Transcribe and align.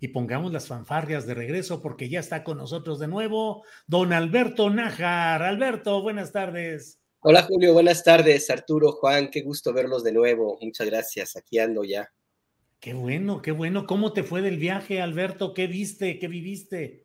Y 0.00 0.08
pongamos 0.08 0.52
las 0.52 0.66
fanfarrias 0.66 1.26
de 1.26 1.34
regreso 1.34 1.80
porque 1.80 2.08
ya 2.08 2.18
está 2.18 2.42
con 2.42 2.58
nosotros 2.58 2.98
de 2.98 3.06
nuevo 3.06 3.64
don 3.86 4.12
Alberto 4.12 4.68
Nájar. 4.68 5.44
Alberto, 5.44 6.02
buenas 6.02 6.32
tardes. 6.32 6.98
Hola 7.20 7.42
Julio, 7.42 7.72
buenas 7.72 8.02
tardes. 8.02 8.50
Arturo, 8.50 8.90
Juan, 8.92 9.30
qué 9.30 9.42
gusto 9.42 9.72
verlos 9.72 10.02
de 10.02 10.10
nuevo. 10.10 10.58
Muchas 10.60 10.88
gracias. 10.88 11.36
Aquí 11.36 11.60
ando 11.60 11.84
ya. 11.84 12.10
Qué 12.80 12.94
bueno, 12.94 13.42
qué 13.42 13.52
bueno. 13.52 13.86
¿Cómo 13.86 14.12
te 14.12 14.24
fue 14.24 14.42
del 14.42 14.56
viaje, 14.56 15.00
Alberto? 15.00 15.54
¿Qué 15.54 15.68
viste? 15.68 16.18
¿Qué 16.18 16.26
viviste? 16.26 17.04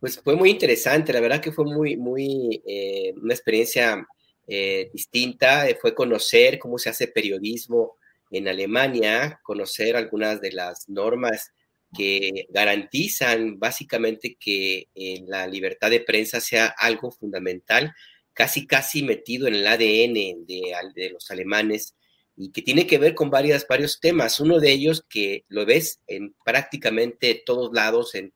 Pues 0.00 0.20
fue 0.20 0.36
muy 0.36 0.50
interesante. 0.50 1.14
La 1.14 1.20
verdad 1.20 1.40
que 1.40 1.52
fue 1.52 1.64
muy, 1.64 1.96
muy, 1.96 2.62
eh, 2.66 3.14
una 3.22 3.32
experiencia 3.32 4.06
eh, 4.46 4.90
distinta. 4.92 5.64
Fue 5.80 5.94
conocer 5.94 6.58
cómo 6.58 6.76
se 6.76 6.90
hace 6.90 7.08
periodismo 7.08 7.96
en 8.30 8.48
Alemania, 8.48 9.40
conocer 9.42 9.96
algunas 9.96 10.42
de 10.42 10.52
las 10.52 10.86
normas 10.88 11.52
que 11.96 12.46
garantizan 12.50 13.58
básicamente 13.58 14.36
que 14.38 14.88
eh, 14.94 15.24
la 15.26 15.46
libertad 15.46 15.90
de 15.90 16.00
prensa 16.00 16.40
sea 16.40 16.66
algo 16.66 17.10
fundamental, 17.10 17.92
casi 18.32 18.66
casi 18.66 19.02
metido 19.02 19.48
en 19.48 19.54
el 19.54 19.66
ADN 19.66 20.46
de, 20.46 21.10
los 21.12 21.30
alemanes 21.30 21.94
y 22.36 22.52
que 22.52 22.62
tiene 22.62 22.86
que 22.86 22.98
ver 22.98 23.14
con 23.14 23.28
varias, 23.28 23.66
varios 23.68 24.00
temas. 24.00 24.40
Uno 24.40 24.60
de 24.60 24.70
ellos 24.70 25.04
que 25.08 25.44
lo 25.48 25.66
ves 25.66 26.00
en 26.06 26.34
prácticamente 26.44 27.42
todos 27.44 27.70
lados 27.72 28.14
en, 28.14 28.32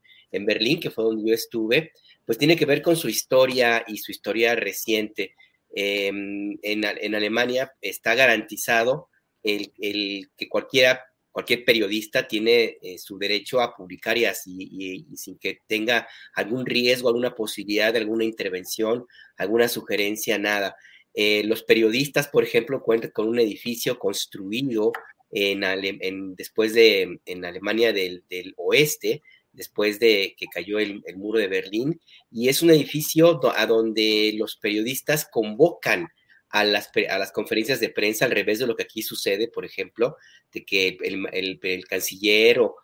Berlín, 0.46 0.80
que 0.80 0.91
fue 0.91 1.05
donde 1.05 1.30
yo 1.30 1.33
estuve, 1.33 1.92
pues 2.27 2.39
tiene 2.39 2.56
que 2.56 2.66
ver 2.66 2.83
con 2.83 2.96
su 2.96 3.08
historia 3.08 3.84
y 3.86 3.98
su 3.98 4.11
historia 4.11 4.56
reciente. 4.56 5.36
Em, 5.72 6.58
en, 6.62 7.14
Alemania 7.14 7.72
está 7.80 8.17
garantizado 8.17 9.11
el, 9.45 9.73
el 9.79 10.29
que 10.36 10.48
cualquiera 10.48 11.05
cualquier 11.34 11.64
periodista 11.64 12.28
tiene 12.28 12.78
eh, 12.80 12.96
su 12.96 13.18
derecho 13.18 13.61
a 13.61 13.74
publicar 13.74 14.17
y, 14.17 14.24
así, 14.24 15.05
sin 15.17 15.36
que 15.36 15.58
tenga 15.67 16.06
algún 16.33 16.64
riesgo, 16.64 17.08
alguna 17.08 17.34
posibilidad 17.34 17.92
de 17.92 17.98
alguna 17.98 18.22
intervención, 18.22 19.05
alguna 19.36 19.67
sugerencia, 19.67 20.39
nada. 20.39 20.77
Eh, 21.12 21.42
los 21.42 21.64
periodistas, 21.64 22.28
por 22.28 22.44
ejemplo, 22.44 22.80
cuentan 22.84 23.11
con 23.11 23.27
un 23.27 23.40
edificio 23.40 23.98
construido 23.98 24.92
en, 25.33 26.36
después 26.36 26.73
de 26.73 27.18
en 27.27 27.44
Alemania 27.44 27.92
del, 27.92 28.23
oeste, 28.56 29.20
después 29.50 29.98
de 29.98 30.36
que 30.39 30.46
cayó 30.46 30.78
el, 30.78 31.02
muro 31.17 31.40
de 31.40 31.48
Berlín, 31.48 32.00
y 32.30 32.48
es 32.48 32.62
un 32.62 32.70
edificio 32.70 33.40
a 33.56 33.67
donde 33.67 34.33
los 34.36 34.56
periodistas 34.56 35.27
convocan 35.28 36.06
a 36.55 36.63
las, 36.63 36.89
a 37.11 37.19
las 37.19 37.33
conferencias 37.33 37.81
de 37.81 37.89
prensa, 37.89 38.27
al 38.27 38.31
revés 38.31 38.61
de 38.61 38.69
lo 38.69 38.77
que 38.77 38.85
aquí 38.85 39.03
sucede, 39.03 39.48
por 39.48 39.65
ejemplo, 39.65 40.17
de 40.53 40.65
que 40.65 40.97
el, 41.03 41.85
canciller 41.89 42.61
o, 42.61 42.77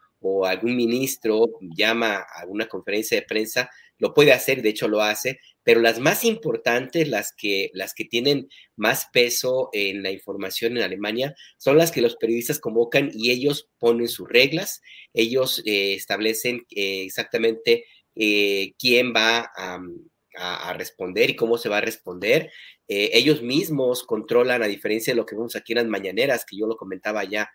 algún 0.44 0.74
ministro 0.74 1.46
llama 1.60 2.16
a 2.16 2.46
una 2.46 2.66
conferencia 2.66 3.16
de 3.16 3.26
prensa, 3.26 3.70
lo 3.96 4.12
puede 4.12 4.32
hacer, 4.32 4.60
de 4.60 4.70
hecho 4.70 4.88
lo 4.88 5.02
hace, 5.02 5.38
pero 5.62 5.80
las 5.80 6.00
más 6.00 6.24
importantes, 6.24 7.08
las 7.08 7.32
que, 7.32 7.70
las 7.72 7.94
que 7.94 8.04
tienen 8.04 8.48
más 8.74 9.06
peso 9.12 9.70
en 9.72 10.02
la 10.02 10.10
información 10.10 10.76
en 10.76 10.82
Alemania, 10.82 11.36
son 11.56 11.78
las 11.78 11.92
que 11.92 12.02
los 12.02 12.16
periodistas 12.16 12.58
convocan 12.58 13.10
y 13.14 13.30
ellos 13.30 13.68
ponen 13.78 14.08
sus 14.08 14.28
reglas, 14.28 14.82
ellos 15.14 15.62
eh, 15.64 15.94
establecen 15.94 16.66
eh, 16.70 17.04
exactamente 17.04 17.84
eh, 18.16 18.72
quién 18.78 19.14
va 19.14 19.52
a, 19.56 19.80
a, 20.36 20.72
responder 20.74 21.30
y 21.30 21.36
cómo 21.36 21.58
se 21.58 21.68
va 21.68 21.78
a 21.78 21.82
responder. 21.82 22.50
Eh, 22.88 23.10
ellos 23.14 23.42
mismos 23.42 24.04
controlan, 24.04 24.62
a 24.62 24.66
diferencia 24.66 25.12
de 25.12 25.16
lo 25.16 25.26
que 25.26 25.34
vemos 25.34 25.56
aquí 25.56 25.72
en 25.72 25.78
las 25.78 25.86
mañaneras, 25.86 26.44
que 26.44 26.56
yo 26.56 26.66
lo 26.66 26.76
comentaba 26.76 27.24
ya 27.24 27.50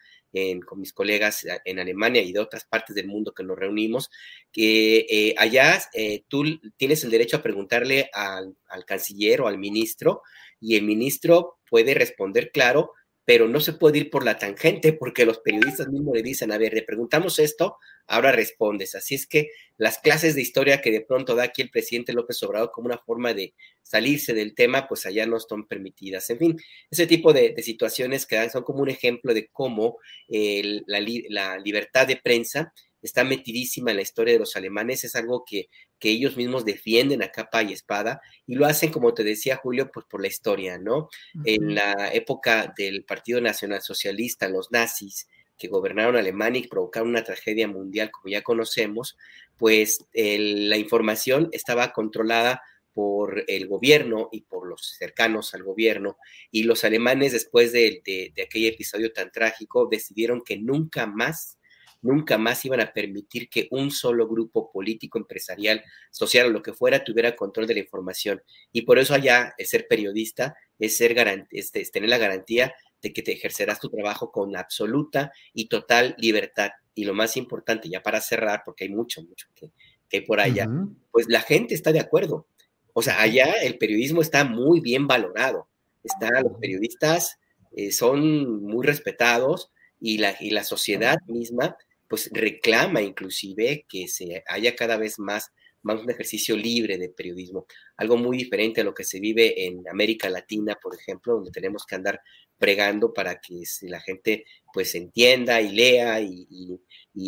con 0.65 0.81
mis 0.81 0.91
colegas 0.91 1.45
eh, 1.45 1.61
en 1.63 1.79
Alemania 1.79 2.21
y 2.21 2.33
de 2.33 2.39
otras 2.39 2.65
partes 2.65 2.93
del 2.93 3.07
mundo 3.07 3.33
que 3.33 3.43
nos 3.43 3.57
reunimos, 3.57 4.09
que 4.51 5.05
eh, 5.09 5.35
allá 5.37 5.81
tú 6.27 6.43
tienes 6.75 7.03
el 7.05 7.11
derecho 7.11 7.37
a 7.37 7.43
preguntarle 7.43 8.09
al, 8.11 8.57
al 8.67 8.83
canciller 8.83 9.41
o 9.41 9.47
al 9.47 9.57
ministro 9.57 10.21
y 10.59 10.75
el 10.75 10.83
ministro 10.83 11.59
puede 11.69 11.93
responder 11.93 12.51
claro 12.51 12.91
pero 13.25 13.47
no 13.47 13.59
se 13.59 13.73
puede 13.73 13.97
ir 13.97 14.09
por 14.09 14.23
la 14.23 14.37
tangente 14.37 14.93
porque 14.93 15.25
los 15.25 15.39
periodistas 15.39 15.87
mismos 15.87 16.15
le 16.15 16.21
dicen, 16.21 16.51
a 16.51 16.57
ver, 16.57 16.73
le 16.73 16.83
preguntamos 16.83 17.39
esto, 17.39 17.77
ahora 18.07 18.31
respondes. 18.31 18.95
Así 18.95 19.15
es 19.15 19.27
que 19.27 19.49
las 19.77 19.99
clases 19.99 20.35
de 20.35 20.41
historia 20.41 20.81
que 20.81 20.91
de 20.91 21.01
pronto 21.01 21.35
da 21.35 21.43
aquí 21.43 21.61
el 21.61 21.69
presidente 21.69 22.13
López 22.13 22.41
Obrador 22.43 22.71
como 22.71 22.87
una 22.87 22.97
forma 22.97 23.33
de 23.33 23.53
salirse 23.81 24.33
del 24.33 24.55
tema, 24.55 24.87
pues 24.87 25.05
allá 25.05 25.25
no 25.25 25.37
están 25.37 25.67
permitidas. 25.67 26.29
En 26.29 26.39
fin, 26.39 26.57
ese 26.89 27.07
tipo 27.07 27.33
de, 27.33 27.55
situaciones 27.61 28.25
que 28.25 28.35
dan 28.35 28.51
son 28.51 28.63
como 28.63 28.81
un 28.81 28.89
ejemplo 28.89 29.33
de 29.33 29.47
cómo 29.51 29.97
la, 30.29 31.05
la 31.29 31.57
libertad 31.57 32.07
de 32.07 32.17
prensa 32.17 32.73
está 33.05 33.23
metidísima 33.23 33.91
en 33.91 33.97
la 33.97 34.03
historia 34.03 34.33
de 34.33 34.39
los 34.39 34.55
alemanes, 34.55 35.03
es 35.03 35.15
algo 35.15 35.43
que, 35.45 35.69
que, 35.99 36.09
ellos 36.09 36.35
mismos 36.35 36.65
defienden 36.65 37.23
a 37.23 37.29
capa 37.29 37.63
y 37.63 37.71
espada 37.71 38.19
y 38.45 38.55
lo 38.55 38.65
hacen, 38.65 38.91
como 38.91 39.13
te 39.13 39.23
decía 39.23 39.57
Julio, 39.57 39.89
pues 39.93 40.05
por 40.09 40.21
la 40.21 40.27
historia, 40.27 40.77
¿no? 40.77 41.09
En 41.45 41.75
la 41.75 42.11
época 42.13 42.73
del 42.75 43.05
Partido 43.05 43.41
Nacional 43.41 43.81
Socialista, 43.81 44.49
los 44.49 44.71
nazis 44.71 45.27
que 45.57 45.67
gobernaron 45.67 46.15
Alemania 46.15 46.61
y 46.61 46.67
provocaron 46.67 47.09
una 47.09 47.23
tragedia 47.23 47.67
mundial, 47.67 48.11
como 48.11 48.31
ya 48.31 48.41
conocemos, 48.41 49.17
pues 49.57 50.05
la 50.13 50.77
información 50.77 51.49
estaba 51.51 51.93
controlada 51.93 52.61
por 52.95 53.43
el 53.47 53.67
gobierno 53.67 54.29
y 54.31 54.41
por 54.43 54.67
los 54.67 54.95
cercanos 54.97 55.53
al 55.53 55.63
gobierno. 55.63 56.17
Y 56.49 56.63
los 56.63 56.85
alemanes, 56.85 57.33
después 57.33 57.73
de, 57.73 58.01
aquel 58.41 58.65
episodio 58.65 59.11
tan 59.11 59.31
trágico, 59.31 59.87
decidieron 59.91 60.41
que 60.43 60.57
nunca 60.57 61.05
más 61.05 61.59
nunca 62.01 62.37
más 62.37 62.63
iban 62.63 62.81
a 62.81 62.93
permitir 62.93 63.49
que 63.49 63.67
un 63.71 63.89
solo 63.89 64.27
grupo 64.27 64.71
político, 64.71 65.17
empresarial, 65.17 65.83
social 66.11 66.45
o 66.45 66.49
lo 66.51 66.61
que 66.61 66.71
fuera 66.71 67.03
tuviera 67.03 67.35
control 67.35 67.65
de 67.65 67.73
la 67.73 67.79
información. 67.79 68.43
Y 68.71 68.83
por 68.83 68.99
eso 68.99 69.15
allá 69.15 69.55
el 69.57 69.65
ser 69.65 69.87
periodista 69.87 70.55
es, 70.77 70.97
ser 70.97 71.15
es, 71.49 71.71
tener 71.91 72.09
la 72.09 72.19
garantía 72.19 72.75
de 73.01 73.13
que 73.13 73.21
te 73.21 73.33
ejercerás 73.33 73.79
tu 73.79 73.89
trabajo 73.89 74.31
con 74.31 74.55
absoluta 74.55 75.31
y 75.53 75.67
total 75.67 76.15
libertad. 76.17 76.71
Y 76.93 77.05
lo 77.05 77.13
más 77.13 77.37
importante, 77.37 77.89
ya 77.89 78.01
para 78.01 78.21
cerrar, 78.21 78.63
porque 78.65 78.85
hay 78.85 78.89
mucho, 78.89 79.21
mucho 79.23 79.47
que, 79.55 79.71
hay 80.11 80.21
por 80.21 80.39
allá, 80.39 80.69
pues 81.11 81.27
la 81.27 81.41
gente 81.41 81.75
está 81.75 81.91
de 81.91 81.99
acuerdo. 81.99 82.47
O 82.93 83.01
sea, 83.01 83.21
allá 83.21 83.51
el 83.61 83.77
periodismo 83.77 84.21
está 84.21 84.45
muy 84.45 84.79
bien 84.79 85.07
valorado. 85.07 85.67
Está, 86.03 86.29
los 86.41 86.57
periodistas 86.59 87.37
eh, 87.75 87.91
son 87.91 88.63
muy 88.63 88.85
respetados 88.85 89.71
y 89.99 90.19
la, 90.19 90.35
y 90.39 90.51
la 90.51 90.63
sociedad 90.63 91.17
misma 91.27 91.75
pues 92.07 92.29
reclama 92.31 93.01
inclusive 93.01 93.85
que 93.89 94.07
se 94.07 94.43
haya 94.47 94.75
cada 94.75 94.97
vez 94.97 95.19
más, 95.19 95.51
más 95.85 96.01
un 96.01 96.09
ejercicio 96.09 96.57
libre 96.57 96.97
de 96.97 97.09
periodismo, 97.09 97.67
algo 97.95 98.17
muy 98.17 98.37
diferente 98.37 98.81
a 98.81 98.83
lo 98.83 98.93
que 98.93 99.03
se 99.03 99.19
vive 99.19 99.65
en 99.65 99.87
América 99.87 100.29
Latina, 100.29 100.77
por 100.81 100.95
ejemplo, 100.95 101.35
donde 101.35 101.51
tenemos 101.51 101.85
que 101.85 101.95
andar 101.95 102.21
pregando 102.57 103.13
para 103.13 103.39
que 103.39 103.61
la 103.83 104.01
gente 104.01 104.45
pues 104.73 104.95
entienda 104.95 105.61
y 105.61 105.71
lea 105.71 106.19
y, 106.21 106.79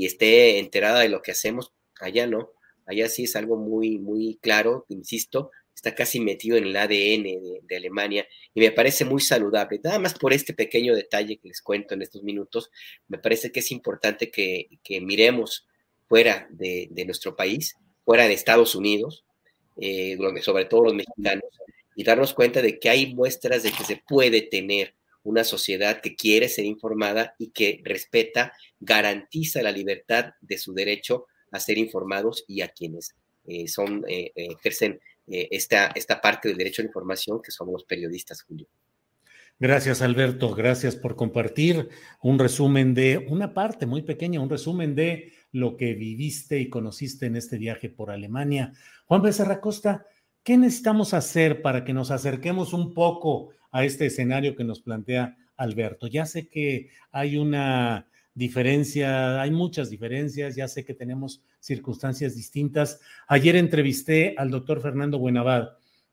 esté 0.06 0.59
enterada 0.59 1.01
de 1.01 1.09
lo 1.09 1.21
que 1.21 1.31
hacemos, 1.31 1.74
allá 2.00 2.27
no, 2.27 2.51
allá 2.86 3.07
sí 3.09 3.24
es 3.25 3.36
algo 3.36 3.57
muy, 3.57 4.00
muy 4.00 4.39
claro, 4.42 4.86
insisto, 4.89 5.51
está 5.75 5.94
casi 5.94 6.19
metido 6.19 6.57
en 6.57 6.65
el 6.65 6.75
ADN 6.75 7.24
de, 7.68 7.75
Alemania 7.75 8.27
y 8.56 8.62
me 8.62 8.71
parece 8.71 9.06
muy 9.06 9.21
saludable. 9.21 9.80
Nada 9.83 10.00
más 10.00 10.15
por 10.15 10.33
este 10.33 10.54
pequeño 10.54 10.95
detalle 10.95 11.38
que 11.38 11.48
les 11.48 11.62
cuento 11.62 11.94
en 11.94 12.01
estos 12.01 12.24
minutos, 12.24 12.71
me 13.07 13.19
parece 13.19 13.51
que 13.51 13.59
es 13.59 13.71
importante 13.71 14.31
que, 14.31 14.68
miremos 15.01 15.68
fuera 16.07 16.48
de, 16.50 16.89
nuestro 17.06 17.36
país, 17.36 17.75
fuera 18.07 18.25
de 18.25 18.33
Estados 18.33 18.74
Unidos, 18.74 19.25
eh, 19.75 20.18
sobre 20.42 20.63
todo 20.63 20.86
los 20.86 20.94
mexicanos, 20.94 21.44
y 21.94 22.06
darnos 22.06 22.33
cuenta 22.33 22.62
de 22.62 22.80
que 22.80 22.89
hay 22.89 23.13
muestras 23.13 23.63
de 23.63 23.71
que 23.74 23.83
se 23.83 24.01
puede 24.07 24.44
tener 24.44 24.95
una 25.24 25.44
sociedad 25.44 26.00
que 26.00 26.15
quiere 26.15 26.48
ser 26.48 26.63
informada 26.63 27.36
y 27.38 27.50
que 27.50 27.81
respeta, 27.83 28.54
garantiza 28.80 29.62
la 29.62 29.74
libertad 29.74 30.36
de 30.39 30.57
su 30.57 30.74
derecho 30.74 31.25
a 31.51 31.59
ser 31.59 31.77
informados 31.77 32.45
y 32.48 32.62
a 32.62 32.69
quienes 32.69 33.13
eh, 33.45 33.68
son, 33.68 34.06
eh, 34.07 34.31
ejercen 34.36 35.01
esta, 35.27 35.88
esta 35.88 36.21
parte 36.21 36.48
del 36.48 36.57
derecho 36.57 36.81
a 36.81 36.83
la 36.83 36.89
información 36.89 37.42
que 37.42 37.51
somos 37.51 37.74
los 37.74 37.83
periodistas, 37.83 38.42
Julio. 38.42 38.68
Gracias, 39.59 40.04
Alberto. 40.04 40.54
Gracias 40.54 40.95
por 40.95 41.15
compartir 41.15 41.89
un 42.21 42.38
resumen 42.38 42.94
de 42.94 43.25
una 43.27 43.56
parte 43.56 43.88
muy 43.88 44.04
pequeña, 44.04 44.39
un 44.39 44.51
resumen 44.51 44.94
de 44.94 45.33
lo 45.51 45.77
que 45.77 45.95
viviste 45.95 46.59
y 46.59 46.69
conociste 46.69 47.25
en 47.25 47.36
este 47.36 47.57
viaje 47.57 47.89
por 47.89 48.12
Alemania. 48.12 48.74
Juan 49.06 49.24
Becerra 49.24 49.59
Costa, 49.59 50.06
¿qué 50.44 50.57
necesitamos 50.57 51.15
hacer 51.15 51.63
para 51.63 51.83
que 51.83 51.94
nos 51.94 52.12
acerquemos 52.12 52.71
un 52.71 52.94
poco 52.94 53.50
a 53.71 53.83
este 53.83 54.06
escenario 54.06 54.56
que 54.56 54.63
nos 54.63 54.80
plantea 54.80 55.36
Alberto? 55.56 56.06
Ya 56.06 56.27
sé 56.27 56.50
que 56.50 56.89
hay 57.12 57.38
una 57.38 58.06
diferencia, 58.36 59.42
hay 59.42 59.50
muchas 59.50 59.89
diferencias, 59.89 60.56
ya 60.56 60.68
sé 60.68 60.86
que 60.86 60.94
tenemos 60.94 61.42
circunstancias 61.59 62.36
distintas. 62.36 63.01
Ayer 63.27 63.56
entrevisté 63.56 64.36
al 64.38 64.51
doctor 64.51 64.81
Fernando 64.81 65.18
Buenavad 65.18 65.69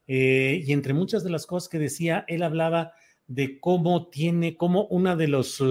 eh, 0.06 0.62
y 0.64 0.73
entre 0.73 0.94
muchas 0.94 1.23
de 1.25 1.29
las 1.29 1.44
cosas 1.44 1.69
que 1.69 1.79
decía, 1.79 2.25
él 2.26 2.43
hablaba 2.43 2.94
de 3.26 3.59
cómo 3.61 4.09
tiene, 4.09 4.56
cómo 4.56 4.87
una 4.87 5.17
de 5.17 5.29
los, 5.29 5.62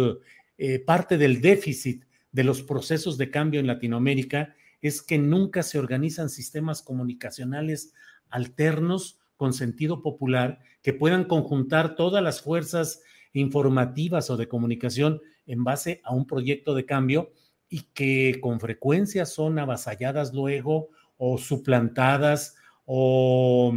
eh, 0.57 0.79
parte 0.79 1.17
del 1.17 1.41
déficit 1.41 2.05
de 2.31 2.43
los 2.43 2.61
procesos 2.63 3.17
de 3.17 3.29
cambio 3.29 3.59
en 3.59 3.67
Latinoamérica 3.67 4.55
es 4.81 5.01
que 5.01 5.17
nunca 5.17 5.63
se 5.63 5.79
organizan 5.79 6.29
sistemas 6.29 6.81
comunicacionales 6.81 7.93
alternos 8.29 9.19
con 9.37 9.53
sentido 9.53 10.01
popular 10.01 10.59
que 10.81 10.93
puedan 10.93 11.25
conjuntar 11.25 11.95
todas 11.95 12.23
las 12.23 12.41
fuerzas 12.41 13.01
informativas 13.33 14.29
o 14.29 14.37
de 14.37 14.47
comunicación 14.47 15.21
en 15.45 15.63
base 15.63 16.01
a 16.03 16.13
un 16.13 16.25
proyecto 16.25 16.75
de 16.75 16.85
cambio 16.85 17.31
y 17.69 17.81
que 17.93 18.39
con 18.41 18.59
frecuencia 18.59 19.25
son 19.25 19.57
avasalladas 19.57 20.33
luego 20.33 20.89
o 21.17 21.37
suplantadas 21.37 22.55
o 22.85 23.73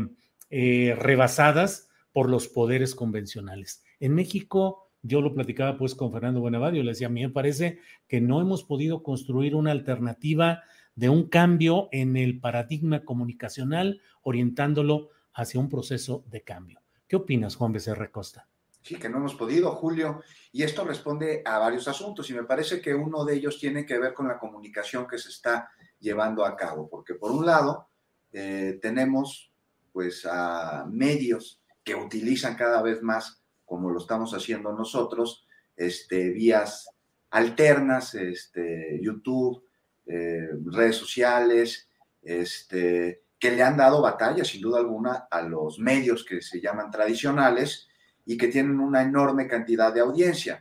eh, 0.50 0.94
rebasadas 0.98 1.85
por 2.16 2.30
los 2.30 2.48
poderes 2.48 2.94
convencionales. 2.94 3.84
En 4.00 4.14
México, 4.14 4.88
yo 5.02 5.20
lo 5.20 5.34
platicaba 5.34 5.76
pues 5.76 5.94
con 5.94 6.10
Fernando 6.10 6.40
Buenavadio, 6.40 6.82
le 6.82 6.92
decía, 6.92 7.08
a 7.08 7.10
mí 7.10 7.20
me 7.20 7.28
parece 7.28 7.78
que 8.08 8.22
no 8.22 8.40
hemos 8.40 8.64
podido 8.64 9.02
construir 9.02 9.54
una 9.54 9.70
alternativa 9.70 10.62
de 10.94 11.10
un 11.10 11.28
cambio 11.28 11.90
en 11.92 12.16
el 12.16 12.40
paradigma 12.40 13.04
comunicacional, 13.04 14.00
orientándolo 14.22 15.10
hacia 15.34 15.60
un 15.60 15.68
proceso 15.68 16.24
de 16.28 16.40
cambio. 16.40 16.80
¿Qué 17.06 17.16
opinas, 17.16 17.54
Juan 17.54 17.74
Becerra 17.74 18.10
Costa? 18.10 18.48
Sí, 18.80 18.94
que 18.94 19.10
no 19.10 19.18
hemos 19.18 19.34
podido, 19.34 19.72
Julio. 19.72 20.22
Y 20.52 20.62
esto 20.62 20.86
responde 20.86 21.42
a 21.44 21.58
varios 21.58 21.86
asuntos 21.86 22.30
y 22.30 22.32
me 22.32 22.44
parece 22.44 22.80
que 22.80 22.94
uno 22.94 23.26
de 23.26 23.34
ellos 23.34 23.58
tiene 23.58 23.84
que 23.84 23.98
ver 23.98 24.14
con 24.14 24.26
la 24.26 24.38
comunicación 24.38 25.06
que 25.06 25.18
se 25.18 25.28
está 25.28 25.68
llevando 26.00 26.46
a 26.46 26.56
cabo, 26.56 26.88
porque 26.88 27.12
por 27.12 27.30
un 27.30 27.44
lado 27.44 27.90
eh, 28.32 28.78
tenemos 28.80 29.52
pues 29.92 30.24
a 30.24 30.86
medios 30.90 31.60
que 31.86 31.94
utilizan 31.94 32.56
cada 32.56 32.82
vez 32.82 33.00
más, 33.00 33.40
como 33.64 33.90
lo 33.90 34.00
estamos 34.00 34.34
haciendo 34.34 34.72
nosotros, 34.72 35.46
este, 35.76 36.30
vías 36.30 36.90
alternas, 37.30 38.12
este, 38.16 38.98
YouTube, 39.00 39.64
eh, 40.04 40.48
redes 40.64 40.96
sociales, 40.96 41.88
este, 42.22 43.22
que 43.38 43.52
le 43.52 43.62
han 43.62 43.76
dado 43.76 44.02
batalla, 44.02 44.44
sin 44.44 44.62
duda 44.62 44.80
alguna, 44.80 45.28
a 45.30 45.42
los 45.42 45.78
medios 45.78 46.24
que 46.24 46.42
se 46.42 46.60
llaman 46.60 46.90
tradicionales 46.90 47.86
y 48.24 48.36
que 48.36 48.48
tienen 48.48 48.80
una 48.80 49.02
enorme 49.02 49.46
cantidad 49.46 49.94
de 49.94 50.00
audiencia. 50.00 50.60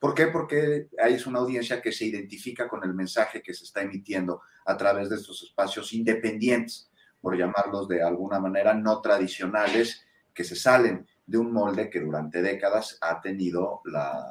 ¿Por 0.00 0.12
qué? 0.12 0.26
Porque 0.26 0.88
hay 1.00 1.16
una 1.26 1.38
audiencia 1.38 1.80
que 1.80 1.92
se 1.92 2.06
identifica 2.06 2.66
con 2.68 2.82
el 2.82 2.94
mensaje 2.94 3.42
que 3.42 3.54
se 3.54 3.62
está 3.62 3.82
emitiendo 3.82 4.42
a 4.66 4.76
través 4.76 5.08
de 5.08 5.16
estos 5.16 5.40
espacios 5.44 5.92
independientes, 5.92 6.90
por 7.20 7.38
llamarlos 7.38 7.86
de 7.86 8.02
alguna 8.02 8.40
manera 8.40 8.74
no 8.74 9.00
tradicionales, 9.00 10.04
que 10.34 10.44
se 10.44 10.56
salen 10.56 11.06
de 11.24 11.38
un 11.38 11.52
molde 11.52 11.88
que 11.88 12.00
durante 12.00 12.42
décadas 12.42 12.98
ha 13.00 13.20
tenido 13.20 13.80
la 13.84 14.22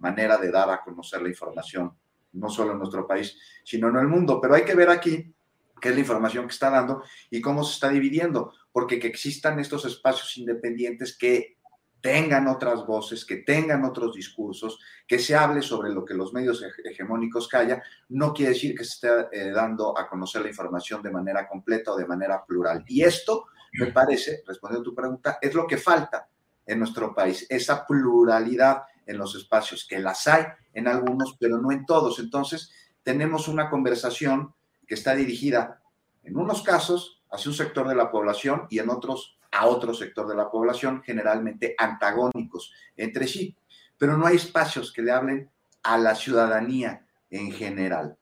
manera 0.00 0.36
de 0.36 0.50
dar 0.50 0.68
a 0.70 0.82
conocer 0.82 1.22
la 1.22 1.28
información, 1.28 1.96
no 2.32 2.50
solo 2.50 2.72
en 2.72 2.78
nuestro 2.78 3.06
país, 3.06 3.38
sino 3.64 3.88
en 3.88 3.96
el 3.96 4.08
mundo. 4.08 4.40
Pero 4.40 4.54
hay 4.54 4.64
que 4.64 4.74
ver 4.74 4.90
aquí 4.90 5.34
qué 5.80 5.88
es 5.88 5.94
la 5.94 6.00
información 6.00 6.46
que 6.46 6.52
está 6.52 6.70
dando 6.70 7.02
y 7.30 7.40
cómo 7.40 7.64
se 7.64 7.74
está 7.74 7.88
dividiendo, 7.88 8.52
porque 8.72 8.98
que 8.98 9.08
existan 9.08 9.58
estos 9.58 9.84
espacios 9.84 10.36
independientes 10.36 11.16
que 11.16 11.58
tengan 12.02 12.48
otras 12.48 12.84
voces, 12.84 13.24
que 13.24 13.36
tengan 13.36 13.84
otros 13.84 14.14
discursos, 14.14 14.80
que 15.06 15.20
se 15.20 15.36
hable 15.36 15.62
sobre 15.62 15.90
lo 15.90 16.04
que 16.04 16.14
los 16.14 16.32
medios 16.32 16.62
hegemónicos 16.84 17.46
callan, 17.46 17.80
no 18.08 18.34
quiere 18.34 18.52
decir 18.52 18.76
que 18.76 18.84
se 18.84 18.94
esté 18.94 19.08
eh, 19.32 19.50
dando 19.52 19.96
a 19.96 20.08
conocer 20.08 20.42
la 20.42 20.48
información 20.48 21.00
de 21.00 21.12
manera 21.12 21.48
completa 21.48 21.92
o 21.92 21.96
de 21.96 22.06
manera 22.06 22.44
plural. 22.44 22.84
Y 22.88 23.02
esto, 23.02 23.46
me 23.72 23.92
parece, 23.92 24.42
respondiendo 24.46 24.82
a 24.82 24.90
tu 24.90 24.94
pregunta, 24.94 25.38
es 25.40 25.54
lo 25.54 25.66
que 25.66 25.76
falta 25.76 26.28
en 26.66 26.78
nuestro 26.78 27.14
país, 27.14 27.46
esa 27.48 27.86
pluralidad 27.86 28.84
en 29.06 29.18
los 29.18 29.34
espacios, 29.34 29.86
que 29.88 29.98
las 29.98 30.26
hay 30.28 30.44
en 30.74 30.88
algunos, 30.88 31.36
pero 31.38 31.58
no 31.58 31.72
en 31.72 31.84
todos. 31.86 32.18
Entonces, 32.18 32.70
tenemos 33.02 33.48
una 33.48 33.68
conversación 33.68 34.54
que 34.86 34.94
está 34.94 35.14
dirigida, 35.14 35.82
en 36.22 36.36
unos 36.36 36.62
casos, 36.62 37.22
hacia 37.30 37.50
un 37.50 37.56
sector 37.56 37.88
de 37.88 37.94
la 37.94 38.10
población 38.10 38.66
y 38.70 38.78
en 38.78 38.90
otros 38.90 39.38
a 39.50 39.66
otro 39.66 39.92
sector 39.92 40.26
de 40.26 40.34
la 40.34 40.50
población, 40.50 41.02
generalmente 41.02 41.74
antagónicos 41.76 42.72
entre 42.96 43.26
sí, 43.26 43.54
pero 43.98 44.16
no 44.16 44.26
hay 44.26 44.36
espacios 44.36 44.92
que 44.92 45.02
le 45.02 45.12
hablen 45.12 45.50
a 45.82 45.98
la 45.98 46.14
ciudadanía 46.14 47.06
en 47.30 47.52
general. 47.52 48.16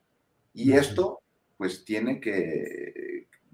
Y 0.52 0.73
esto, 0.73 1.20
pues, 1.56 1.85
tiene 1.85 2.20
que 2.20 3.09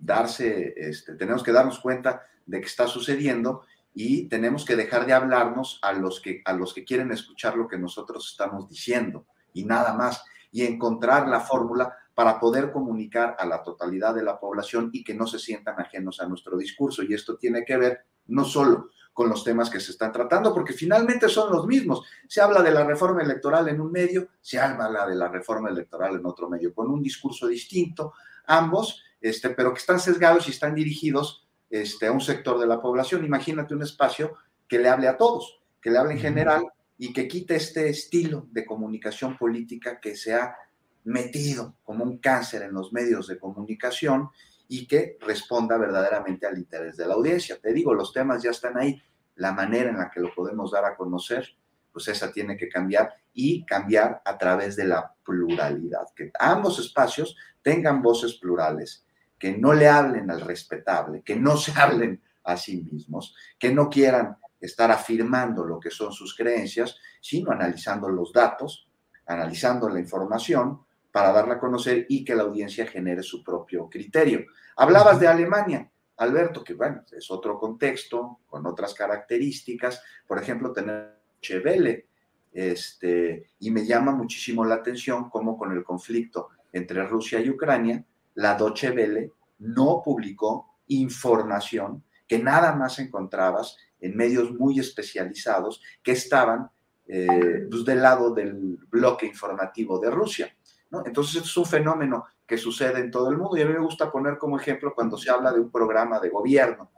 darse, 0.07 0.73
este, 0.77 1.15
tenemos 1.17 1.43
que 1.43 1.53
darnos 1.53 1.81
cuenta 1.81 2.23
de 2.47 2.61
que 2.61 2.67
está 2.67 2.87
sucediendo 2.87 3.63
y 3.93 4.29
tenemos 4.29 4.65
que 4.65 4.77
dejar 4.77 5.05
de 5.05 5.13
hablarnos 5.13 5.81
a 5.83 5.93
los 5.93 6.21
que, 6.21 6.43
a 6.45 6.53
los 6.53 6.73
que 6.73 6.85
quieren 6.85 7.11
escuchar 7.11 7.57
lo 7.57 7.67
que 7.67 7.79
nosotros 7.79 8.29
estamos 8.31 8.69
diciendo 8.69 9.27
y 9.53 9.65
nada 9.65 9.95
más, 9.95 10.23
y 10.53 10.63
encontrar 10.63 11.29
la 11.29 11.41
fórmula 11.41 11.93
para 12.15 12.39
poder 12.39 12.73
comunicar 12.73 13.37
a 13.39 13.47
la 13.47 13.63
totalidad 13.63 14.15
de 14.15 14.23
la 14.23 14.39
población 14.39 14.91
y 14.93 15.03
que 15.03 15.15
no 15.15 15.27
se 15.27 15.39
sientan 15.39 15.81
ajenos 15.81 16.21
a 16.21 16.27
nuestro 16.27 16.57
discurso. 16.57 17.03
Y 17.03 17.13
esto 17.13 17.37
tiene 17.37 17.65
que 17.65 17.77
ver 17.77 18.07
no 18.27 18.45
solo 18.45 18.91
con 19.13 19.29
los 19.29 19.43
temas 19.43 19.71
que 19.71 19.81
se 19.81 19.93
están 19.93 20.13
tratando, 20.13 20.53
porque 20.53 20.75
finalmente 20.75 21.29
son 21.29 21.51
los 21.51 21.67
mismos. 21.67 22.07
Se 22.29 22.41
habla 22.41 22.63
de 22.63 22.71
la 22.71 22.85
reforma 22.85 23.23
electoral 23.23 23.69
en 23.69 23.81
un 23.81 23.91
medio, 23.91 24.29
se 24.41 24.59
habla 24.59 25.07
de 25.07 25.15
la 25.15 25.29
reforma 25.29 25.71
electoral 25.71 26.17
en 26.17 26.27
otro 26.27 26.51
medio, 26.51 26.75
con 26.75 26.91
un 26.91 27.03
discurso 27.03 27.47
distinto, 27.47 28.13
ambos, 28.47 29.03
este, 29.29 29.51
pero 29.51 29.73
que 29.73 29.81
están 29.81 30.01
sesgados 30.01 30.47
y 30.47 30.51
están 30.51 30.75
dirigidos 30.75 31.47
este, 31.71 32.07
a 32.07 32.13
un 32.13 32.21
sector 32.21 32.59
de 32.59 32.67
la 32.67 32.81
población. 32.81 33.25
Imagínate 33.25 33.75
un 33.75 33.83
espacio 33.83 34.35
que 34.69 34.79
le 34.79 34.89
hable 34.89 35.09
a 35.09 35.17
todos, 35.17 35.61
que 35.81 35.91
le 35.91 35.99
hable 35.99 36.13
en 36.15 36.21
general 36.21 36.67
y 36.99 37.13
que 37.13 37.29
quite 37.29 37.57
este 37.57 37.89
estilo 37.89 38.47
de 38.51 38.65
comunicación 38.65 39.37
política 39.37 40.01
que 40.01 40.17
se 40.17 40.35
ha 40.35 40.57
metido 41.05 41.77
como 41.83 42.05
un 42.05 42.19
cáncer 42.19 42.63
en 42.63 42.73
los 42.73 42.93
medios 42.93 43.29
de 43.29 43.39
comunicación 43.39 44.31
y 44.69 44.87
que 44.87 45.17
responda 45.21 45.79
verdaderamente 45.79 46.47
al 46.47 46.59
interés 46.59 46.97
de 46.97 47.07
la 47.07 47.15
audiencia. 47.15 47.59
Te 47.61 47.73
digo, 47.73 47.95
los 47.95 48.13
temas 48.13 48.43
ya 48.43 48.51
están 48.51 48.77
ahí, 48.77 49.01
la 49.37 49.53
manera 49.53 49.91
en 49.91 49.99
la 49.99 50.11
que 50.11 50.21
lo 50.21 50.35
podemos 50.35 50.73
dar 50.73 50.85
a 50.85 50.97
conocer, 50.97 51.47
pues 51.93 52.09
esa 52.09 52.33
tiene 52.33 52.57
que 52.57 52.69
cambiar 52.69 53.15
y 53.33 53.65
cambiar 53.65 54.21
a 54.25 54.37
través 54.37 54.77
de 54.77 54.85
la 54.85 55.15
pluralidad, 55.25 56.07
que 56.15 56.31
ambos 56.39 56.79
espacios 56.79 57.37
tengan 57.63 58.03
voces 58.03 58.35
plurales, 58.35 59.06
que 59.39 59.57
no 59.57 59.73
le 59.73 59.89
hablen 59.89 60.31
al 60.31 60.41
respetable, 60.41 61.23
que 61.23 61.37
no 61.37 61.57
se 61.57 61.73
hablen 61.81 62.23
a 62.45 62.57
sí 62.57 62.83
mismos, 62.91 63.35
que 63.59 63.73
no 63.73 63.89
quieran 63.89 64.37
estar 64.61 64.91
afirmando 64.91 65.65
lo 65.65 65.79
que 65.79 65.91
son 65.91 66.13
sus 66.13 66.35
creencias, 66.37 66.97
sino 67.21 67.51
analizando 67.51 68.09
los 68.09 68.33
datos, 68.33 68.89
analizando 69.27 69.89
la 69.89 70.01
información 70.01 70.81
para 71.11 71.33
darla 71.33 71.55
a 71.55 71.59
conocer 71.59 72.07
y 72.09 72.25
que 72.25 72.35
la 72.35 72.43
audiencia 72.43 72.87
genere 72.87 73.23
su 73.23 73.43
propio 73.43 73.89
criterio. 73.89 74.47
Hablabas 74.77 75.19
de 75.19 75.27
Alemania, 75.27 75.91
Alberto, 76.19 76.63
que 76.63 76.75
bueno, 76.75 77.03
es 77.11 77.31
otro 77.31 77.59
contexto, 77.59 78.41
con 78.47 78.67
otras 78.67 78.95
características, 78.95 80.03
por 80.27 80.39
ejemplo, 80.39 80.73
tener 80.73 81.17
Chevele, 81.41 82.07
este, 82.53 83.51
y 83.61 83.71
me 83.71 83.85
llama 83.85 84.13
muchísimo 84.13 84.65
la 84.65 84.77
atención 84.77 85.29
cómo 85.29 85.59
con 85.59 85.73
el 85.73 85.85
conflicto 85.85 86.49
entre 86.73 87.07
Rusia 87.07 87.41
y 87.41 87.51
Ucrania, 87.51 88.05
la 88.37 88.55
Deutsche 88.55 88.91
Welle 88.91 89.33
no 89.59 90.01
publicó 90.05 90.77
información 90.89 92.05
que 92.27 92.39
nada 92.39 92.75
más 92.75 92.99
encontrabas 92.99 93.77
en 94.01 94.17
medios 94.17 94.53
muy 94.53 94.79
especializados 94.79 95.83
que 96.03 96.13
estaban 96.13 96.71
eh, 97.07 97.67
pues, 97.71 97.85
del 97.85 98.03
lado 98.03 98.33
del 98.33 98.79
bloque 98.91 99.27
informativo 99.27 99.99
de 99.99 100.11
Rusia. 100.11 100.57
Entonces, 101.05 101.43
es 101.43 101.57
un 101.57 101.67
fenómeno 101.67 102.25
que 102.47 102.57
sucede 102.57 103.01
en 103.01 103.11
todo 103.11 103.31
el 103.31 103.37
mundo 103.37 103.57
y 103.57 103.63
a 103.63 103.67
mí 103.67 103.73
me 103.73 103.81
gusta 103.81 104.11
poner 104.11 104.39
como 104.39 104.59
ejemplo 104.59 104.95
cuando 104.95 105.19
se 105.19 105.31
habla 105.31 105.53
de 105.53 105.61
un 105.61 105.71
programa 105.71 106.21
de 106.21 106.31
gobierno 106.31 106.91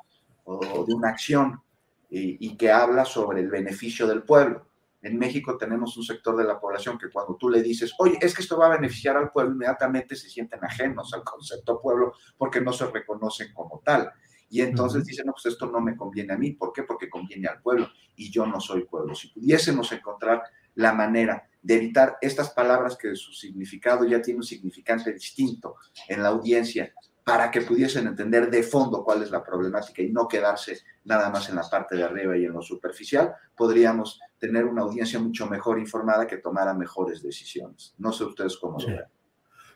o 0.45 0.85
de 0.85 0.95
una 0.95 1.09
acción 1.09 1.61
y, 2.11 2.57
que 2.57 2.71
habla 2.71 3.05
sobre 3.05 3.41
el 3.41 3.49
beneficio 3.49 4.07
del 4.07 4.23
pueblo. 4.23 4.68
En 5.01 5.19
México 5.19 5.57
tenemos 5.57 5.97
un 5.97 6.03
sector 6.03 6.37
de 6.37 6.45
la 6.45 6.59
población 6.59 6.99
que 6.99 7.09
cuando 7.11 7.37
tú 7.37 7.49
le 7.49 7.63
dices, 7.63 7.95
oye, 7.99 8.19
es 8.21 8.35
que 8.35 8.43
esto 8.43 8.59
va 8.59 8.67
a 8.67 8.77
beneficiar 8.77 9.17
al 9.17 9.31
pueblo, 9.31 9.53
inmediatamente 9.53 10.17
se 10.17 10.29
sienten 10.29 10.65
ajenos 10.65 11.15
al 11.15 11.23
concepto 11.23 11.81
pueblo 11.81 12.15
porque 12.37 12.61
no 12.61 12.73
se 12.73 12.87
reconocen 12.87 13.53
como 13.55 13.81
tal. 13.85 14.11
Y 14.51 14.63
entonces 14.63 15.05
dicen, 15.05 15.27
no, 15.27 15.33
pues 15.33 15.47
esto 15.47 15.67
no 15.67 15.81
me 15.81 15.97
conviene 15.97 16.33
a 16.33 16.39
mí. 16.39 16.53
¿Por 16.53 16.73
qué? 16.73 16.83
Porque 16.83 17.11
conviene 17.11 17.49
al 17.49 17.61
pueblo 17.61 17.89
y 18.17 18.31
yo 18.31 18.47
no 18.47 18.61
soy 18.61 18.85
pueblo. 18.87 19.15
Si 19.15 19.29
pudiésemos 19.29 19.93
encontrar 19.93 20.43
la 20.75 20.93
manera 20.93 21.49
de 21.61 21.75
evitar 21.75 22.17
estas 22.21 22.51
palabras 22.51 22.97
que 22.97 23.15
su 23.15 23.33
significado 23.33 24.05
ya 24.07 24.23
tiene 24.23 24.39
un 24.39 24.45
significante 24.45 25.13
distinto 25.13 25.77
en 26.09 26.23
la 26.23 26.29
audiencia 26.29 26.93
para 27.29 27.51
que 27.51 27.61
pudiesen 27.61 28.07
entender 28.07 28.51
de 28.51 28.63
fondo 28.63 29.05
cuál 29.05 29.23
es 29.23 29.31
la 29.31 29.45
problemática 29.45 30.01
y 30.01 30.09
no 30.11 30.27
quedarse 30.27 30.79
nada 31.05 31.29
más 31.29 31.51
en 31.51 31.57
la 31.57 31.69
parte 31.69 31.95
de 31.95 32.03
arriba 32.03 32.35
y 32.39 32.47
en 32.47 32.55
lo 32.55 32.63
superficial, 32.63 33.35
podríamos 33.55 34.19
tener 34.39 34.65
una 34.65 34.81
audiencia 34.81 35.19
mucho 35.19 35.47
mejor 35.47 35.79
informada 35.79 36.27
que 36.27 36.39
tomara 36.39 36.73
mejores 36.73 37.23
decisiones. 37.23 37.95
No 37.99 38.13
sé 38.13 38.25
ustedes 38.25 38.57
cómo 38.57 38.79
lo 38.81 38.87
ven. 38.87 39.05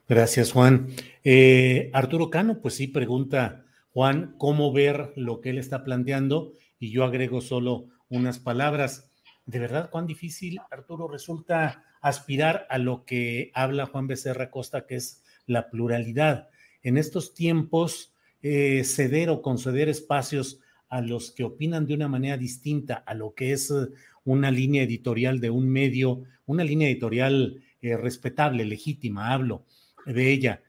Gracias, 0.08 0.50
Juan. 0.50 0.86
Eh, 1.24 1.90
Arturo 1.92 2.30
Cano, 2.30 2.58
pues 2.62 2.76
sí, 2.76 2.86
pregunta 2.86 3.66
Juan 3.92 4.34
cómo 4.38 4.72
ver 4.72 5.12
lo 5.16 5.42
que 5.42 5.50
él 5.50 5.58
está 5.58 5.84
planteando 5.84 6.54
y 6.78 6.90
yo 6.90 7.04
agrego 7.04 7.42
solo 7.42 7.88
unas 8.08 8.38
palabras. 8.38 9.12
De 9.44 9.58
verdad, 9.58 9.90
cuán 9.90 10.06
difícil, 10.06 10.58
Arturo, 10.70 11.06
resulta 11.06 11.84
aspirar 12.00 12.66
a 12.70 12.78
lo 12.78 13.04
que 13.04 13.50
habla 13.52 13.84
Juan 13.84 14.06
Becerra 14.06 14.50
Costa, 14.50 14.86
que 14.86 14.96
es 14.96 15.22
la 15.44 15.68
pluralidad 15.68 16.48
en 16.82 16.98
estos 16.98 17.34
tiempos 17.34 18.12
eh, 18.42 18.82
ceder 18.84 19.30
o 19.30 19.42
conceder 19.42 19.88
espacios 19.88 20.60
a 20.88 21.00
los 21.00 21.30
que 21.30 21.44
opinan 21.44 21.86
de 21.86 21.94
una 21.94 22.08
manera 22.08 22.36
distinta 22.36 22.96
a 23.06 23.14
lo 23.14 23.34
que 23.34 23.52
es 23.52 23.70
eh, 23.70 23.88
una 24.24 24.50
línea 24.50 24.82
editorial 24.82 25.40
de 25.40 25.50
un 25.50 25.68
medio, 25.68 26.24
una 26.46 26.64
línea 26.64 26.88
editorial 26.88 27.62
eh, 27.80 27.96
respetable, 27.96 28.64
legítima, 28.64 29.32
hablo 29.32 29.64
de 30.04 30.32
ella, 30.32 30.62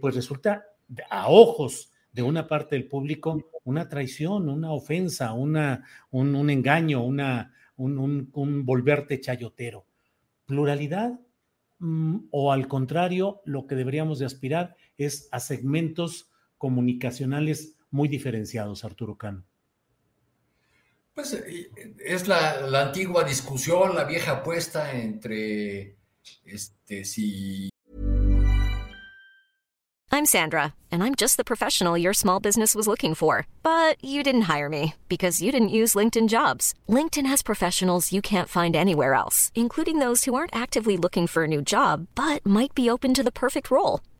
pues 0.00 0.14
resulta 0.16 0.64
a 1.08 1.30
ojos 1.30 1.92
de 2.12 2.22
una 2.22 2.46
parte 2.48 2.74
del 2.74 2.88
público 2.88 3.40
una 3.64 3.88
traición, 3.88 4.48
una 4.48 4.72
ofensa, 4.72 5.32
una, 5.32 5.86
un, 6.10 6.50
engaño, 6.50 7.04
una, 7.04 7.54
un, 7.76 8.66
volverte 8.66 9.20
chayotero. 9.20 9.86
Pluralidad, 10.44 11.18
Mm, 11.82 12.28
o 12.30 12.52
al 12.52 12.68
contrario, 12.68 13.42
lo 13.44 13.66
que 13.66 13.74
deberíamos 13.74 14.20
de 14.20 14.26
aspirar 14.26 14.76
es 14.96 15.28
a 15.32 15.40
segmentos 15.40 16.30
comunicacionales 16.58 17.76
muy 17.90 18.08
diferenciados, 18.08 18.84
Arturo 18.84 19.16
Cano. 19.16 19.44
Pues 21.14 21.34
eh, 21.34 21.70
es 22.04 22.26
la, 22.26 22.62
la 22.62 22.86
antigua 22.86 23.24
discusión, 23.24 23.94
la 23.94 24.04
vieja 24.04 24.32
apuesta 24.32 24.92
entre 24.92 25.98
este, 26.44 27.04
si 27.04 27.68
I'm 30.14 30.26
Sandra, 30.26 30.74
and 30.90 31.02
I'm 31.02 31.14
just 31.14 31.38
the 31.38 31.42
professional 31.42 31.96
your 31.96 32.12
small 32.12 32.38
business 32.38 32.74
was 32.74 32.86
looking 32.86 33.14
for. 33.14 33.46
But 33.62 33.96
you 34.04 34.22
didn't 34.22 34.42
hire 34.42 34.68
me 34.68 34.94
because 35.08 35.40
you 35.40 35.50
didn't 35.50 35.78
use 35.80 35.94
LinkedIn 35.94 36.28
jobs. 36.28 36.74
LinkedIn 36.86 37.24
has 37.24 37.42
professionals 37.42 38.12
you 38.12 38.20
can't 38.20 38.48
find 38.48 38.76
anywhere 38.76 39.14
else, 39.14 39.50
including 39.54 40.00
those 40.00 40.24
who 40.24 40.34
aren't 40.34 40.54
actively 40.54 40.98
looking 40.98 41.26
for 41.26 41.44
a 41.44 41.48
new 41.48 41.62
job 41.62 42.08
but 42.14 42.44
might 42.44 42.74
be 42.74 42.90
open 42.90 43.14
to 43.14 43.22
the 43.22 43.32
perfect 43.32 43.70
role, 43.70 44.00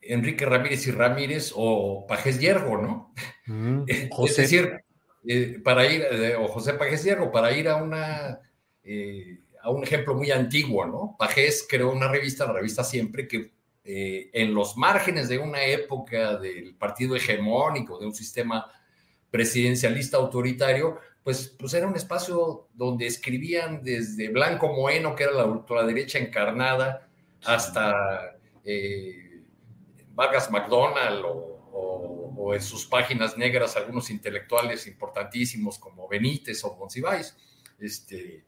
Enrique 0.00 0.44
Ramírez 0.46 0.86
y 0.86 0.90
Ramírez 0.90 1.52
o 1.54 2.06
Pajés 2.06 2.40
Yergo, 2.40 2.78
¿no? 2.78 3.14
Mm, 3.46 3.84
es 4.26 4.36
decir, 4.36 4.80
eh, 5.26 5.60
para 5.62 5.86
ir, 5.86 6.02
eh, 6.10 6.36
o 6.36 6.48
José 6.48 6.74
Pajés 6.74 7.04
Yergo, 7.04 7.30
para 7.30 7.52
ir 7.52 7.68
a 7.68 7.76
una... 7.76 8.40
Eh, 8.82 9.40
a 9.60 9.70
un 9.70 9.82
ejemplo 9.82 10.14
muy 10.14 10.30
antiguo, 10.30 10.86
¿no? 10.86 11.16
Pajés 11.18 11.66
creó 11.68 11.90
una 11.90 12.08
revista, 12.08 12.46
la 12.46 12.52
revista 12.52 12.84
Siempre, 12.84 13.26
que 13.26 13.50
en 13.84 14.54
los 14.54 14.76
márgenes 14.76 15.28
de 15.28 15.38
una 15.38 15.64
época 15.64 16.38
del 16.38 16.76
partido 16.76 17.16
hegemónico, 17.16 17.98
de 17.98 18.06
un 18.06 18.14
sistema 18.14 18.70
presidencialista 19.30 20.16
autoritario, 20.16 20.98
pues, 21.22 21.54
pues 21.58 21.74
era 21.74 21.86
un 21.86 21.96
espacio 21.96 22.68
donde 22.72 23.06
escribían 23.06 23.82
desde 23.82 24.30
Blanco 24.30 24.72
Moeno, 24.72 25.14
que 25.14 25.24
era 25.24 25.32
la 25.32 25.44
ultraderecha 25.44 26.18
encarnada, 26.18 27.06
hasta 27.44 28.38
eh, 28.64 29.27
Vargas 30.18 30.50
McDonald 30.50 31.24
o, 31.24 32.52
en 32.52 32.62
sus 32.62 32.86
páginas 32.86 33.36
negras 33.36 33.76
algunos 33.76 34.10
intelectuales 34.10 34.86
importantísimos 34.86 35.78
como 35.78 36.08
Benítez 36.08 36.64
o 36.64 36.74
Monsiváis. 36.76 37.36
Este, 37.78 38.44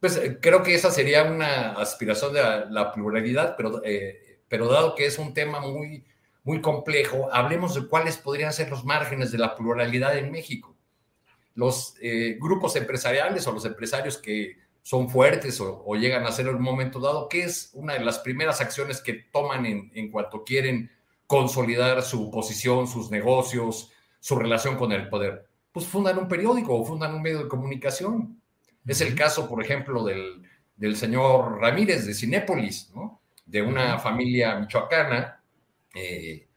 pues 0.00 0.16
eh, 0.16 0.38
creo 0.40 0.62
que 0.62 0.74
esa 0.74 0.90
sería 0.90 1.22
una 1.22 1.72
aspiración 1.72 2.32
de 2.32 2.42
la, 2.70 2.92
pluralidad, 2.92 3.54
pero, 3.56 3.82
eh, 3.84 4.40
pero 4.48 4.68
dado 4.68 4.94
que 4.94 5.06
es 5.06 5.18
un 5.18 5.32
tema 5.34 5.60
muy, 5.60 6.04
muy 6.44 6.60
complejo, 6.60 7.28
hablemos 7.32 7.74
de 7.74 7.86
cuáles 7.86 8.16
podrían 8.16 8.52
ser 8.52 8.70
los 8.70 8.84
márgenes 8.84 9.30
de 9.30 9.38
la 9.38 9.54
pluralidad 9.54 10.16
en 10.16 10.32
México 10.32 10.72
los 11.54 11.94
eh, 12.00 12.36
grupos 12.40 12.76
empresariales 12.76 13.46
o 13.46 13.52
los 13.52 13.64
empresarios 13.64 14.18
que 14.18 14.56
son 14.82 15.08
fuertes 15.08 15.60
o, 15.60 15.94
llegan 15.94 16.26
a 16.26 16.32
ser 16.32 16.48
en 16.48 16.56
un 16.56 16.62
momento 16.62 16.98
dado, 16.98 17.28
¿qué 17.28 17.44
es 17.44 17.70
una 17.74 17.94
de 17.94 18.00
las 18.00 18.18
primeras 18.18 18.60
acciones 18.60 19.00
que 19.00 19.12
toman 19.12 19.64
en, 19.66 20.10
cuanto 20.10 20.42
quieren 20.42 20.90
consolidar 21.32 22.02
su 22.02 22.30
posición, 22.30 22.86
sus 22.86 23.10
negocios, 23.10 23.90
su 24.20 24.36
relación 24.36 24.76
con 24.76 24.92
el 24.92 25.08
poder? 25.08 25.46
Pues 25.72 25.86
fundan 25.86 26.18
un 26.18 26.28
periódico 26.28 26.78
o 26.78 26.84
fundan 26.84 27.14
un 27.14 27.22
medio 27.22 27.44
de 27.44 27.48
comunicación. 27.48 28.38
Es 28.86 29.00
el 29.00 29.14
caso, 29.14 29.48
por 29.48 29.64
ejemplo, 29.64 30.04
del, 30.04 30.94
señor 30.94 31.58
Ramírez 31.58 32.04
de 32.04 32.12
Cinépolis, 32.12 32.92
de 33.46 33.62
una 33.62 33.98
familia 33.98 34.56
michoacana, 34.56 35.42
eh, 35.94 36.48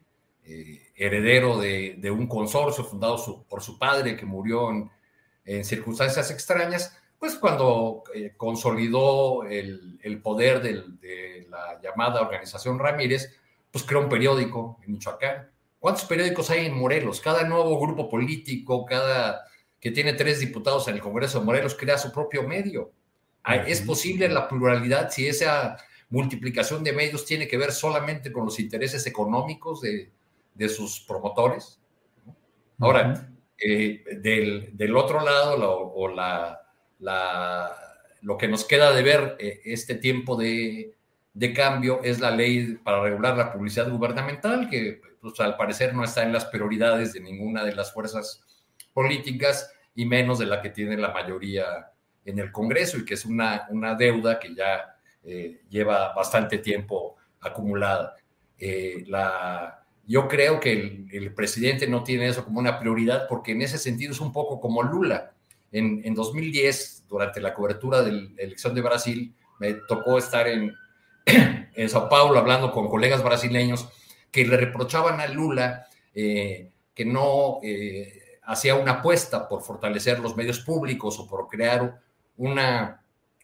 eh, 0.43 0.91
heredero 0.93 1.57
de, 1.57 2.11
un 2.11 2.27
consorcio 2.27 2.83
fundado 2.83 3.45
por 3.47 3.61
su 3.61 3.79
padre 3.79 4.17
que 4.17 4.25
murió 4.25 4.71
en, 4.71 5.63
circunstancias 5.63 6.31
extrañas, 6.31 6.97
pues 7.17 7.35
cuando 7.35 8.03
eh, 8.13 8.33
consolidó 8.35 9.45
el, 9.45 10.19
poder 10.21 10.61
de 10.61 11.47
la 11.49 11.79
llamada 11.81 12.19
organización 12.19 12.77
Ramírez, 12.77 13.31
pues 13.75 13.83
creó 13.83 13.99
un 13.99 14.07
periódico 14.07 14.79
en 14.85 14.93
Michoacán. 14.93 15.51
¿Cuántos 15.79 16.05
periódicos 16.05 16.49
hay 16.49 16.67
en 16.67 16.77
Morelos? 16.77 17.19
Cada 17.19 17.43
nuevo 17.43 17.77
grupo 17.77 18.07
político, 18.07 18.85
cada 18.85 19.43
que 19.81 19.91
tiene 19.91 20.13
tres 20.13 20.39
diputados 20.39 20.87
en 20.87 20.93
el 20.93 21.01
Congreso 21.01 21.41
de 21.41 21.45
Morelos, 21.45 21.75
crea 21.75 21.97
su 21.97 22.09
propio 22.09 22.47
medio. 22.47 22.93
¿Es 23.67 23.81
posible 23.81 24.29
la 24.29 24.47
pluralidad 24.47 25.09
si 25.11 25.27
esa 25.27 25.75
multiplicación 26.07 26.85
de 26.85 26.93
medios 26.93 27.25
tiene 27.25 27.49
que 27.49 27.57
ver 27.57 27.73
solamente 27.73 28.31
con 28.31 28.45
los 28.45 28.61
intereses 28.61 29.05
económicos 29.07 29.81
de, 29.81 30.09
de 30.53 30.69
sus 30.69 31.01
promotores. 31.01 31.77
Ahora, 32.79 33.29
eh, 33.57 34.05
del, 34.21 34.95
otro 34.95 35.19
lado, 35.19 35.91
o 35.93 36.07
la, 36.07 36.61
lo 38.21 38.37
que 38.37 38.47
nos 38.47 38.63
queda 38.63 38.93
de 38.93 39.03
ver 39.03 39.35
eh, 39.37 39.59
este 39.65 39.95
tiempo 39.95 40.37
de, 40.37 40.95
cambio 41.53 42.01
es 42.03 42.19
la 42.19 42.31
ley 42.31 42.79
para 42.83 43.01
regular 43.01 43.37
la 43.37 43.51
publicidad 43.51 43.89
gubernamental, 43.89 44.69
que 44.69 45.01
pues, 45.21 45.39
al 45.39 45.57
parecer 45.57 45.93
no 45.93 46.03
está 46.03 46.23
en 46.23 46.31
las 46.31 46.45
prioridades 46.45 47.13
de 47.13 47.19
ninguna 47.19 47.63
de 47.63 47.75
las 47.75 47.93
fuerzas 47.93 48.43
políticas 48.93 49.69
y 49.93 50.05
menos 50.05 50.39
de 50.39 50.45
la 50.45 50.61
que 50.61 50.69
tiene 50.69 50.97
la 50.97 51.11
mayoría 51.11 51.91
en 52.23 52.39
el 52.39 52.51
Congreso 52.51 52.97
y 52.97 53.05
que 53.05 53.15
es 53.15 53.25
una, 53.25 53.67
una 53.69 53.95
deuda 53.95 54.39
que 54.39 54.55
ya 54.55 54.95
eh, 55.23 55.61
lleva 55.69 56.13
bastante 56.13 56.59
tiempo 56.59 57.17
acumulada. 57.41 58.15
Eh, 58.57 59.03
la, 59.07 59.83
yo 60.07 60.27
creo 60.27 60.59
que 60.59 61.05
el, 61.11 61.33
presidente 61.33 61.87
no 61.87 62.03
tiene 62.03 62.27
eso 62.27 62.45
como 62.45 62.59
una 62.59 62.79
prioridad 62.79 63.27
porque 63.27 63.51
en 63.51 63.61
ese 63.61 63.77
sentido 63.77 64.13
es 64.13 64.21
un 64.21 64.31
poco 64.31 64.61
como 64.61 64.83
Lula. 64.83 65.33
En, 65.71 66.01
en 66.05 66.13
2010, 66.15 67.07
durante 67.09 67.41
la 67.41 67.53
cobertura 67.53 68.01
de 68.01 68.11
la 68.11 68.29
elección 68.37 68.73
de 68.73 68.81
Brasil, 68.81 69.35
me 69.59 69.73
tocó 69.73 70.17
estar 70.17 70.47
en, 70.47 70.73
en 71.75 71.89
Sao 71.89 72.09
Paulo 72.09 72.39
hablando 72.39 72.71
con 72.71 72.89
colegas 72.89 73.23
brasileños 73.23 73.89
que 74.31 74.45
le 74.45 74.57
reprochaban 74.57 75.19
a 75.19 75.27
Lula 75.27 75.87
eh, 76.13 76.71
que 76.93 77.05
no 77.05 77.59
eh, 77.63 78.39
hacía 78.43 78.75
una 78.75 78.93
apuesta 78.93 79.47
por 79.47 79.61
fortalecer 79.63 80.19
los 80.19 80.35
medios 80.35 80.59
públicos 80.59 81.19
o 81.19 81.27
por 81.27 81.47
crear 81.47 82.01
una, 82.37 83.03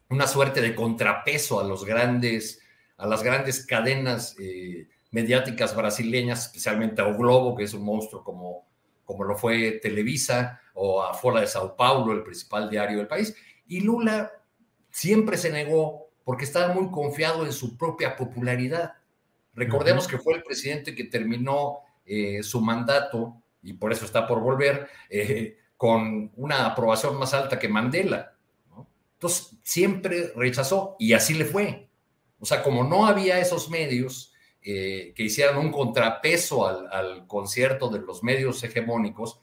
una 0.09 0.27
suerte 0.27 0.61
de 0.61 0.75
contrapeso 0.75 1.59
a 1.59 1.63
los 1.63 1.85
grandes, 1.85 2.61
a 2.97 3.07
las 3.07 3.23
grandes 3.23 3.65
cadenas 3.65 4.35
eh, 4.39 4.87
mediáticas 5.11 5.75
brasileñas, 5.75 6.45
especialmente 6.47 7.01
a 7.01 7.07
O 7.07 7.17
Globo, 7.17 7.55
que 7.55 7.63
es 7.63 7.73
un 7.73 7.83
monstruo 7.83 8.23
como, 8.23 8.67
como 9.03 9.23
lo 9.23 9.35
fue 9.35 9.79
Televisa, 9.81 10.61
o 10.73 11.03
a 11.03 11.13
Fola 11.13 11.41
de 11.41 11.47
Sao 11.47 11.75
Paulo, 11.75 12.13
el 12.13 12.23
principal 12.23 12.69
diario 12.69 12.97
del 12.97 13.07
país. 13.07 13.35
Y 13.67 13.81
Lula 13.81 14.31
siempre 14.89 15.37
se 15.37 15.51
negó 15.51 16.10
porque 16.23 16.45
estaba 16.45 16.73
muy 16.73 16.89
confiado 16.91 17.45
en 17.45 17.53
su 17.53 17.77
propia 17.77 18.15
popularidad. 18.15 18.93
Recordemos 19.53 20.07
que 20.07 20.17
fue 20.17 20.35
el 20.35 20.43
presidente 20.43 20.95
que 20.95 21.05
terminó 21.05 21.79
eh, 22.05 22.43
su 22.43 22.61
mandato, 22.61 23.41
y 23.61 23.73
por 23.73 23.91
eso 23.91 24.05
está 24.05 24.27
por 24.27 24.39
volver, 24.39 24.89
eh, 25.09 25.57
con 25.77 26.31
una 26.35 26.67
aprobación 26.67 27.17
más 27.17 27.33
alta 27.33 27.59
que 27.59 27.67
Mandela. 27.67 28.33
Entonces, 29.13 29.55
siempre 29.63 30.31
rechazó 30.35 30.95
y 30.99 31.13
así 31.13 31.33
le 31.33 31.45
fue. 31.45 31.87
O 32.39 32.45
sea, 32.45 32.63
como 32.63 32.83
no 32.83 33.05
había 33.05 33.39
esos 33.39 33.69
medios, 33.69 34.33
eh, 34.63 35.13
que 35.15 35.23
hicieran 35.23 35.57
un 35.57 35.71
contrapeso 35.71 36.67
al, 36.67 37.25
concierto 37.27 37.89
de 37.89 37.99
los 37.99 38.23
medios 38.23 38.63
hegemónicos, 38.63 39.41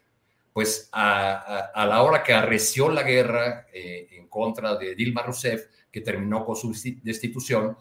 pues 0.53 0.89
a, 0.93 1.71
la 1.75 2.03
hora 2.03 2.23
que 2.23 2.33
arreció 2.33 2.89
la 2.89 3.03
guerra 3.03 3.67
en 3.73 4.29
contra 4.29 4.75
de 4.75 4.97
Dilma 4.97 5.23
Rousseff, 5.23 5.67
que 5.91 6.01
terminó 6.01 6.45
con 6.45 6.57
su 6.57 6.73
destitución, 7.03 7.77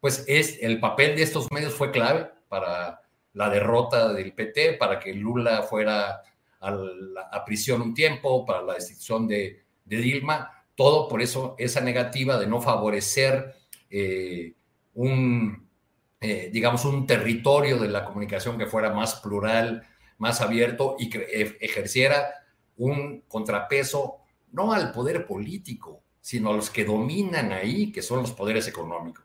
pues 0.00 0.24
es, 0.26 0.58
el 0.62 0.80
papel 0.80 1.14
de 1.16 1.22
estos 1.22 1.50
medios 1.52 1.74
fue 1.74 1.90
clave 1.90 2.30
para 2.48 3.02
la 3.34 3.48
derrota 3.48 4.12
del 4.12 4.32
PT, 4.32 4.74
para 4.74 4.98
que 4.98 5.14
Lula 5.14 5.62
fuera 5.62 6.22
a, 6.60 7.44
prisión 7.44 7.82
un 7.82 7.94
tiempo, 7.94 8.44
para 8.44 8.62
la 8.62 8.74
destitución 8.74 9.26
de, 9.26 9.62
Dilma, 9.84 10.64
todo 10.74 11.06
por 11.08 11.20
eso 11.20 11.54
esa 11.58 11.80
negativa 11.80 12.38
de 12.38 12.46
no 12.46 12.62
favorecer 12.62 13.54
eh, 13.90 14.54
un, 14.94 15.68
eh, 16.20 16.48
digamos, 16.52 16.84
un 16.84 17.06
territorio 17.06 17.78
de 17.78 17.88
la 17.88 18.04
comunicación 18.04 18.56
que 18.56 18.66
fuera 18.66 18.90
más 18.90 19.16
plural, 19.16 19.86
más 20.18 20.40
abierto 20.40 20.96
y 20.98 21.10
que 21.10 21.18
e-, 21.18 21.58
ejerciera 21.60 22.32
un 22.76 23.22
contrapeso 23.28 24.18
no 24.52 24.72
al 24.72 24.92
poder 24.92 25.26
político, 25.26 26.01
sino 26.22 26.50
a 26.50 26.56
los 26.56 26.70
que 26.70 26.86
dominan 26.86 27.52
ahí, 27.52 27.92
que 27.92 28.00
son 28.00 28.20
los 28.20 28.32
poderes 28.32 28.66
económicos. 28.68 29.24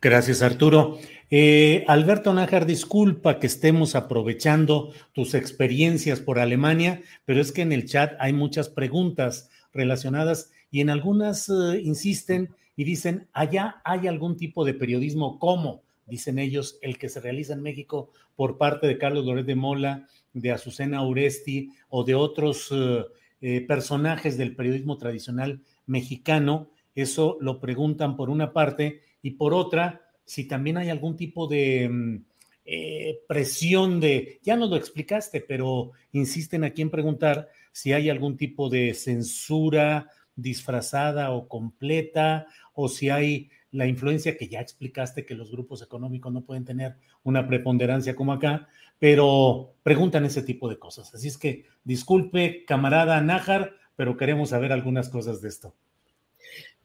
Gracias, 0.00 0.42
Arturo. 0.42 0.98
Eh, 1.30 1.84
Alberto 1.88 2.32
Nájar, 2.32 2.66
disculpa 2.66 3.38
que 3.38 3.46
estemos 3.46 3.94
aprovechando 3.94 4.92
tus 5.12 5.34
experiencias 5.34 6.20
por 6.20 6.38
Alemania, 6.38 7.02
pero 7.24 7.40
es 7.40 7.52
que 7.52 7.62
en 7.62 7.72
el 7.72 7.86
chat 7.86 8.14
hay 8.18 8.32
muchas 8.32 8.68
preguntas 8.68 9.50
relacionadas 9.72 10.52
y 10.70 10.80
en 10.80 10.90
algunas 10.90 11.48
eh, 11.48 11.80
insisten 11.82 12.54
y 12.76 12.84
dicen, 12.84 13.28
allá 13.32 13.80
hay 13.84 14.06
algún 14.06 14.36
tipo 14.36 14.64
de 14.64 14.74
periodismo 14.74 15.38
como, 15.38 15.82
dicen 16.06 16.38
ellos, 16.38 16.78
el 16.80 16.98
que 16.98 17.08
se 17.08 17.20
realiza 17.20 17.54
en 17.54 17.62
México 17.62 18.10
por 18.36 18.58
parte 18.58 18.86
de 18.86 18.98
Carlos 18.98 19.24
Loret 19.24 19.46
de 19.46 19.54
Mola, 19.54 20.06
de 20.32 20.52
Azucena 20.52 21.04
Uresti 21.04 21.70
o 21.88 22.04
de 22.04 22.14
otros 22.14 22.68
eh, 22.70 23.04
eh, 23.40 23.60
personajes 23.60 24.38
del 24.38 24.56
periodismo 24.56 24.96
tradicional 24.98 25.60
mexicano. 25.86 26.70
Eso 26.94 27.36
lo 27.40 27.60
preguntan 27.60 28.16
por 28.16 28.30
una 28.30 28.52
parte 28.52 29.02
y 29.22 29.32
por 29.32 29.52
otra, 29.54 30.02
si 30.24 30.46
también 30.46 30.78
hay 30.78 30.88
algún 30.88 31.16
tipo 31.16 31.46
de 31.46 31.88
mm, 31.88 32.24
eh, 32.64 33.20
presión 33.28 34.00
de, 34.00 34.40
ya 34.42 34.56
nos 34.56 34.70
lo 34.70 34.76
explicaste, 34.76 35.40
pero 35.40 35.92
insisten 36.12 36.64
aquí 36.64 36.82
en 36.82 36.90
preguntar 36.90 37.48
si 37.70 37.92
hay 37.92 38.10
algún 38.10 38.36
tipo 38.36 38.68
de 38.68 38.94
censura 38.94 40.10
disfrazada 40.34 41.30
o 41.30 41.46
completa 41.46 42.46
o 42.74 42.88
si 42.88 43.08
hay 43.10 43.50
la 43.76 43.86
influencia 43.86 44.36
que 44.36 44.48
ya 44.48 44.60
explicaste 44.60 45.26
que 45.26 45.34
los 45.34 45.50
grupos 45.50 45.82
económicos 45.82 46.32
no 46.32 46.44
pueden 46.44 46.64
tener 46.64 46.96
una 47.22 47.46
preponderancia 47.46 48.16
como 48.16 48.32
acá, 48.32 48.68
pero 48.98 49.74
preguntan 49.82 50.24
ese 50.24 50.42
tipo 50.42 50.68
de 50.68 50.78
cosas. 50.78 51.14
Así 51.14 51.28
es 51.28 51.36
que 51.36 51.66
disculpe, 51.84 52.64
camarada 52.64 53.20
Nájar, 53.20 53.74
pero 53.94 54.16
queremos 54.16 54.50
saber 54.50 54.72
algunas 54.72 55.10
cosas 55.10 55.42
de 55.42 55.48
esto. 55.48 55.74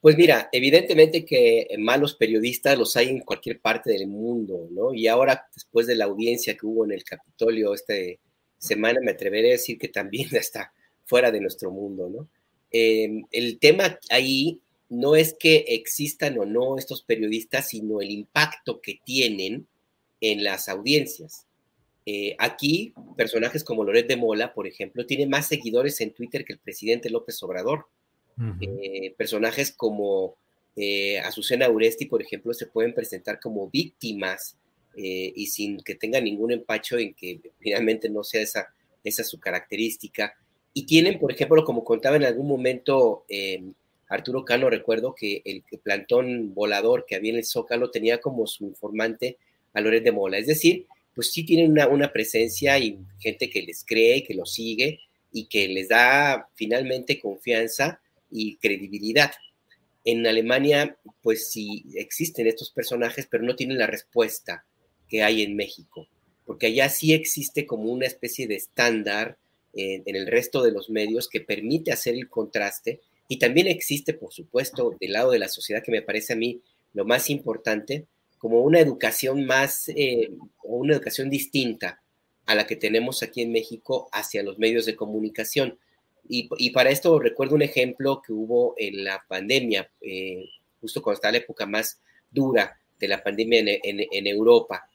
Pues 0.01 0.17
mira, 0.17 0.49
evidentemente 0.51 1.23
que 1.23 1.67
malos 1.77 2.15
periodistas 2.15 2.77
los 2.77 2.97
hay 2.97 3.09
en 3.09 3.19
cualquier 3.19 3.61
parte 3.61 3.91
del 3.91 4.07
mundo, 4.07 4.67
¿no? 4.71 4.93
Y 4.93 5.07
ahora, 5.07 5.47
después 5.53 5.87
de 5.87 5.95
la 5.95 6.05
audiencia 6.05 6.57
que 6.57 6.65
hubo 6.65 6.83
en 6.83 6.91
el 6.91 7.03
Capitolio 7.03 7.73
esta 7.73 7.93
semana, 8.57 8.99
me 9.01 9.11
atreveré 9.11 9.49
a 9.49 9.51
decir 9.51 9.77
que 9.77 9.87
también 9.87 10.27
está 10.35 10.73
fuera 11.05 11.31
de 11.31 11.39
nuestro 11.39 11.71
mundo, 11.71 12.09
¿no? 12.09 12.27
Eh, 12.71 13.23
el 13.31 13.59
tema 13.59 13.99
ahí 14.09 14.59
no 14.91 15.15
es 15.15 15.33
que 15.33 15.63
existan 15.69 16.37
o 16.37 16.45
no 16.45 16.77
estos 16.77 17.01
periodistas, 17.01 17.69
sino 17.69 18.01
el 18.01 18.11
impacto 18.11 18.81
que 18.81 18.99
tienen 19.05 19.65
en 20.19 20.43
las 20.43 20.67
audiencias. 20.67 21.47
Eh, 22.05 22.35
aquí, 22.37 22.93
personajes 23.15 23.63
como 23.63 23.85
Loret 23.85 24.05
de 24.09 24.17
Mola, 24.17 24.53
por 24.53 24.67
ejemplo, 24.67 25.05
tiene 25.05 25.27
más 25.27 25.47
seguidores 25.47 26.01
en 26.01 26.11
Twitter 26.11 26.43
que 26.43 26.51
el 26.53 26.59
presidente 26.59 27.09
López 27.09 27.41
Obrador. 27.41 27.87
Eh, 28.59 29.13
personajes 29.17 29.71
como 29.71 30.35
eh, 30.75 31.19
Azucena 31.19 31.69
Uresti, 31.69 32.07
por 32.07 32.21
ejemplo, 32.21 32.53
se 32.53 32.65
pueden 32.65 32.93
presentar 32.93 33.39
como 33.39 33.69
víctimas 33.69 34.57
y 34.93 35.47
sin 35.47 35.79
que 35.83 35.95
tengan 35.95 36.25
ningún 36.25 36.51
empacho 36.51 36.97
en 36.97 37.13
que 37.13 37.39
finalmente 37.59 38.09
no 38.09 38.25
sea 38.25 38.41
esa, 38.41 38.73
esa 39.05 39.23
su 39.23 39.39
característica. 39.39 40.33
Y 40.73 40.85
tienen, 40.85 41.17
por 41.17 41.31
ejemplo, 41.31 41.63
como 41.63 41.85
contaba 41.85 42.17
en 42.17 42.25
algún 42.25 42.49
momento 42.49 43.23
Arturo 44.11 44.43
Cano, 44.43 44.69
recuerdo 44.69 45.15
que 45.15 45.41
el, 45.45 45.63
plantón 45.81 46.53
volador 46.53 47.05
que 47.07 47.15
había 47.15 47.31
en 47.31 47.37
el 47.37 47.45
Zócalo 47.45 47.91
tenía 47.91 48.19
como 48.19 48.45
su 48.45 48.65
informante 48.65 49.37
a 49.71 49.79
Loret 49.79 50.03
de 50.03 50.11
Mola. 50.11 50.37
Es 50.37 50.47
decir, 50.47 50.85
pues 51.15 51.31
sí 51.31 51.45
tienen 51.45 51.71
una, 51.89 52.11
presencia 52.11 52.77
y 52.77 52.99
gente 53.19 53.49
que 53.49 53.61
les 53.61 53.85
cree, 53.85 54.23
que 54.23 54.33
los 54.33 54.53
sigue 54.53 54.99
y 55.31 55.45
que 55.45 55.69
les 55.69 55.87
da 55.87 56.49
finalmente 56.55 57.21
confianza 57.21 58.01
y 58.29 58.57
credibilidad. 58.57 59.31
En 60.03 60.27
Alemania, 60.27 60.97
pues 61.23 61.49
sí 61.49 61.85
existen 61.95 62.47
estos 62.47 62.69
personajes, 62.69 63.27
pero 63.31 63.45
no 63.45 63.55
tienen 63.55 63.77
la 63.77 63.87
respuesta 63.87 64.65
que 65.07 65.23
hay 65.23 65.41
en 65.41 65.55
México, 65.55 66.05
porque 66.45 66.67
allá 66.67 66.89
sí 66.89 67.13
existe 67.13 67.65
como 67.65 67.85
una 67.85 68.07
especie 68.07 68.45
de 68.45 68.55
estándar 68.55 69.37
eh, 69.73 70.03
en 70.05 70.15
el 70.17 70.27
resto 70.27 70.61
de 70.63 70.73
los 70.73 70.89
medios 70.89 71.29
que 71.29 71.39
permite 71.39 71.93
hacer 71.93 72.15
el 72.15 72.27
contraste 72.27 72.99
y 73.31 73.37
también 73.37 73.67
existe, 73.67 74.13
por 74.13 74.33
supuesto, 74.33 74.97
del 74.99 75.13
lado 75.13 75.31
de 75.31 75.39
la 75.39 75.47
sociedad, 75.47 75.81
que 75.81 75.89
me 75.93 76.01
parece 76.01 76.33
a 76.33 76.35
mí 76.35 76.59
lo 76.91 77.05
más 77.05 77.29
importante, 77.29 78.05
como 78.37 78.59
una 78.59 78.81
educación 78.81 79.45
más 79.45 79.87
eh, 79.87 80.33
o 80.61 80.75
una 80.75 80.95
educación 80.95 81.29
distinta 81.29 82.01
a 82.45 82.55
la 82.55 82.67
que 82.67 82.75
tenemos 82.75 83.23
aquí 83.23 83.41
en 83.41 83.53
México 83.53 84.09
hacia 84.11 84.43
los 84.43 84.59
medios 84.59 84.85
de 84.85 84.97
comunicación. 84.97 85.79
Y, 86.27 86.71
para 86.71 86.89
esto 86.89 87.19
recuerdo 87.19 87.55
un 87.55 87.61
ejemplo 87.61 88.21
que 88.21 88.33
hubo 88.33 88.75
en 88.77 89.05
la 89.05 89.23
pandemia, 89.25 89.89
eh, 90.01 90.49
justo 90.81 91.01
cuando 91.01 91.15
estaba 91.15 91.31
la 91.31 91.37
época 91.37 91.65
más 91.65 92.01
dura 92.29 92.81
de 92.99 93.07
la 93.07 93.23
pandemia 93.23 93.63
en, 93.81 94.27
Europa. 94.27 94.89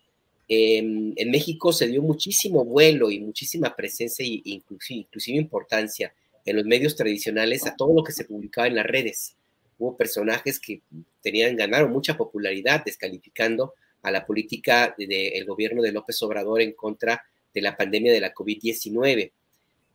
en 0.46 1.30
México 1.30 1.72
se 1.72 1.86
dio 1.86 2.02
muchísimo 2.02 2.66
vuelo 2.66 3.10
y 3.10 3.18
muchísima 3.18 3.74
presencia 3.74 4.26
e 4.26 4.42
inclusive, 4.44 5.00
inclusive 5.00 5.38
importancia 5.38 6.12
en 6.46 6.56
los 6.56 6.64
medios 6.64 6.94
tradicionales 6.96 7.66
a 7.66 7.74
todo 7.76 7.92
lo 7.92 8.04
que 8.04 8.12
se 8.12 8.24
publicaba 8.24 8.68
en 8.68 8.76
las 8.76 8.86
redes. 8.86 9.36
Hubo 9.78 9.96
personajes 9.96 10.58
que 10.58 10.80
tenían, 11.20 11.56
ganaron 11.56 11.92
mucha 11.92 12.16
popularidad 12.16 12.82
descalificando 12.84 13.74
a 14.02 14.10
la 14.12 14.24
política 14.24 14.94
del 14.96 15.44
gobierno 15.44 15.82
de 15.82 15.92
López 15.92 16.22
Obrador 16.22 16.62
en 16.62 16.72
contra 16.72 17.22
de 17.52 17.60
la 17.60 17.76
pandemia 17.76 18.12
de 18.12 18.20
la 18.20 18.32
COVID-19. 18.32 19.18
Eh, 19.18 19.32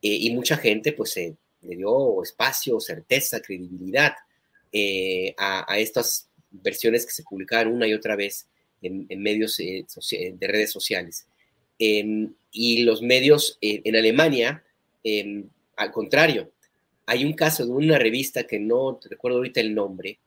y 0.01 0.33
mucha 0.33 0.57
gente 0.57 0.91
pues 0.91 1.11
se 1.11 1.35
le 1.61 1.75
dio 1.77 2.21
espacio, 2.21 2.79
certeza, 2.79 3.39
credibilidad 3.39 4.13
eh, 4.71 5.33
a, 5.37 5.77
estas 5.79 6.27
versiones 6.49 7.05
que 7.05 7.13
se 7.13 7.23
publicaban 7.23 7.67
una 7.67 7.87
y 7.87 7.93
otra 7.93 8.15
vez 8.15 8.47
en, 8.81 9.07
medios 9.21 9.59
eh, 9.59 9.85
de 10.33 10.47
redes 10.47 10.71
sociales. 10.71 11.25
Em, 11.79 12.33
y 12.51 12.83
los 12.83 13.01
medios 13.01 13.57
en 13.61 13.95
Alemania, 13.95 14.63
em, 15.03 15.47
al 15.81 15.91
contrario, 15.91 16.51
hay 17.05 17.25
un 17.25 17.33
caso 17.33 17.65
de 17.65 17.71
una 17.71 17.97
revista 17.97 18.45
que 18.45 18.59
no 18.59 18.99
recuerdo 19.09 19.39
ahorita 19.39 19.59
el 19.59 19.73
nombre, 19.73 20.19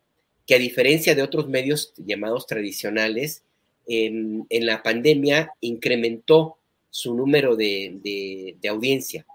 que 0.46 0.54
a 0.54 0.58
diferencia 0.58 1.14
de 1.14 1.22
otros 1.22 1.48
medios 1.48 1.94
llamados 1.96 2.46
tradicionales, 2.46 3.42
en, 3.86 4.46
la 4.50 4.82
pandemia 4.82 5.52
incrementó 5.60 6.56
su 6.90 7.14
número 7.14 7.56
de, 7.56 8.56
audiencia. 8.68 9.26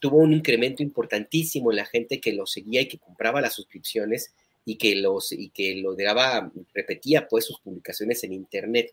tuvo 0.00 0.18
un 0.18 0.32
incremento 0.32 0.82
importantísimo 0.82 1.70
en 1.70 1.76
la 1.78 1.86
gente 1.86 2.20
que 2.20 2.32
lo 2.32 2.46
seguía 2.46 2.82
y 2.82 2.88
que 2.88 2.98
compraba 2.98 3.40
las 3.40 3.54
suscripciones 3.54 4.32
y 4.64 4.76
que, 4.76 4.96
los, 4.96 5.32
y 5.32 5.48
que 5.50 5.76
lo 5.76 5.94
daba, 5.94 6.50
repetía 6.74 7.28
pues 7.28 7.44
sus 7.44 7.60
publicaciones 7.60 8.22
en 8.24 8.32
Internet. 8.32 8.92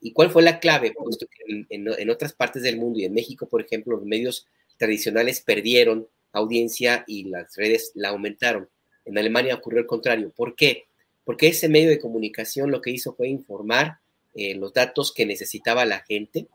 ¿Y 0.00 0.12
cuál 0.12 0.30
fue 0.30 0.42
la 0.42 0.58
clave? 0.58 0.92
Que 0.92 1.66
en, 1.68 2.10
otras 2.10 2.32
partes 2.32 2.62
del 2.62 2.76
mundo 2.76 2.98
y 2.98 3.04
en 3.04 3.14
México, 3.14 3.46
por 3.46 3.62
ejemplo, 3.62 3.96
los 3.96 4.04
medios 4.04 4.46
tradicionales 4.82 5.40
perdieron 5.40 6.08
audiencia 6.32 7.04
y 7.06 7.26
las 7.26 7.54
redes 7.54 7.92
la 7.94 8.08
aumentaron. 8.08 8.68
En 9.04 9.16
Alemania 9.16 9.54
ocurrió 9.54 9.78
el 9.78 9.86
contrario. 9.86 10.32
¿Por 10.34 10.56
qué? 10.56 10.86
Porque 11.24 11.46
ese 11.46 11.68
medio 11.68 11.88
de 11.88 12.00
comunicación 12.00 12.72
lo 12.72 12.80
que 12.80 12.90
hizo 12.90 13.14
fue 13.14 13.28
informar 13.28 13.98
eh, 14.34 14.56
los 14.56 14.72
datos 14.72 15.12
que 15.14 15.24
necesitaba 15.24 15.84
la 15.84 16.00
gente, 16.00 16.48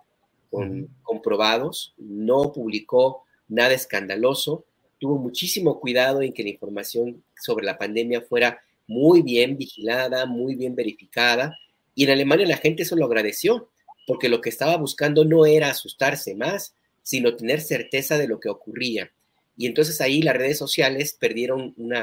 con, 0.50 0.90
comprobados, 1.04 1.94
no 1.98 2.52
publicó 2.52 3.24
nada 3.48 3.74
escandaloso, 3.74 4.66
tuvo 5.00 5.18
muchísimo 5.18 5.80
cuidado 5.80 6.22
en 6.22 6.34
que 6.34 6.44
la 6.44 6.50
información 6.50 7.24
sobre 7.42 7.66
la 7.66 7.78
pandemia 7.78 8.20
fuera 8.20 8.60
muy 8.88 9.22
bien 9.22 9.58
vigilada, 9.58 10.26
muy 10.26 10.56
bien 10.56 10.76
verificada, 10.76 11.58
y 11.96 12.04
en 12.04 12.10
Alemania 12.10 12.46
la 12.46 12.58
gente 12.58 12.84
eso 12.84 12.98
lo 12.98 13.06
agradeció, 13.06 13.70
porque 14.06 14.28
lo 14.28 14.42
que 14.42 14.50
estaba 14.50 14.76
buscando 14.76 15.24
no 15.24 15.46
era 15.46 15.70
asustarse 15.70 16.36
más, 16.36 16.74
sino 17.08 17.38
tener 17.38 17.62
certeza 17.62 18.17
de 18.17 18.28
lo 18.28 18.38
que 18.38 18.50
ocurría. 18.50 19.10
Y 19.56 19.65
entonces 19.65 20.02
ahí 20.02 20.22
las 20.22 20.36
redes 20.36 20.58
sociales 20.58 21.15
perdieron 21.17 21.74
un 21.78 21.93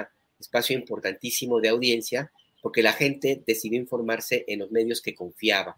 espacio 0.40 0.75
importantísimo 0.75 1.61
de 1.61 1.69
audiencia 1.69 2.33
porque 2.62 2.83
la 2.83 2.95
gente 2.95 3.43
decidió 3.47 3.79
informarse 3.79 4.47
en 4.49 4.61
los 4.61 4.71
medios 4.71 5.03
que 5.03 5.14
confiaba, 5.14 5.77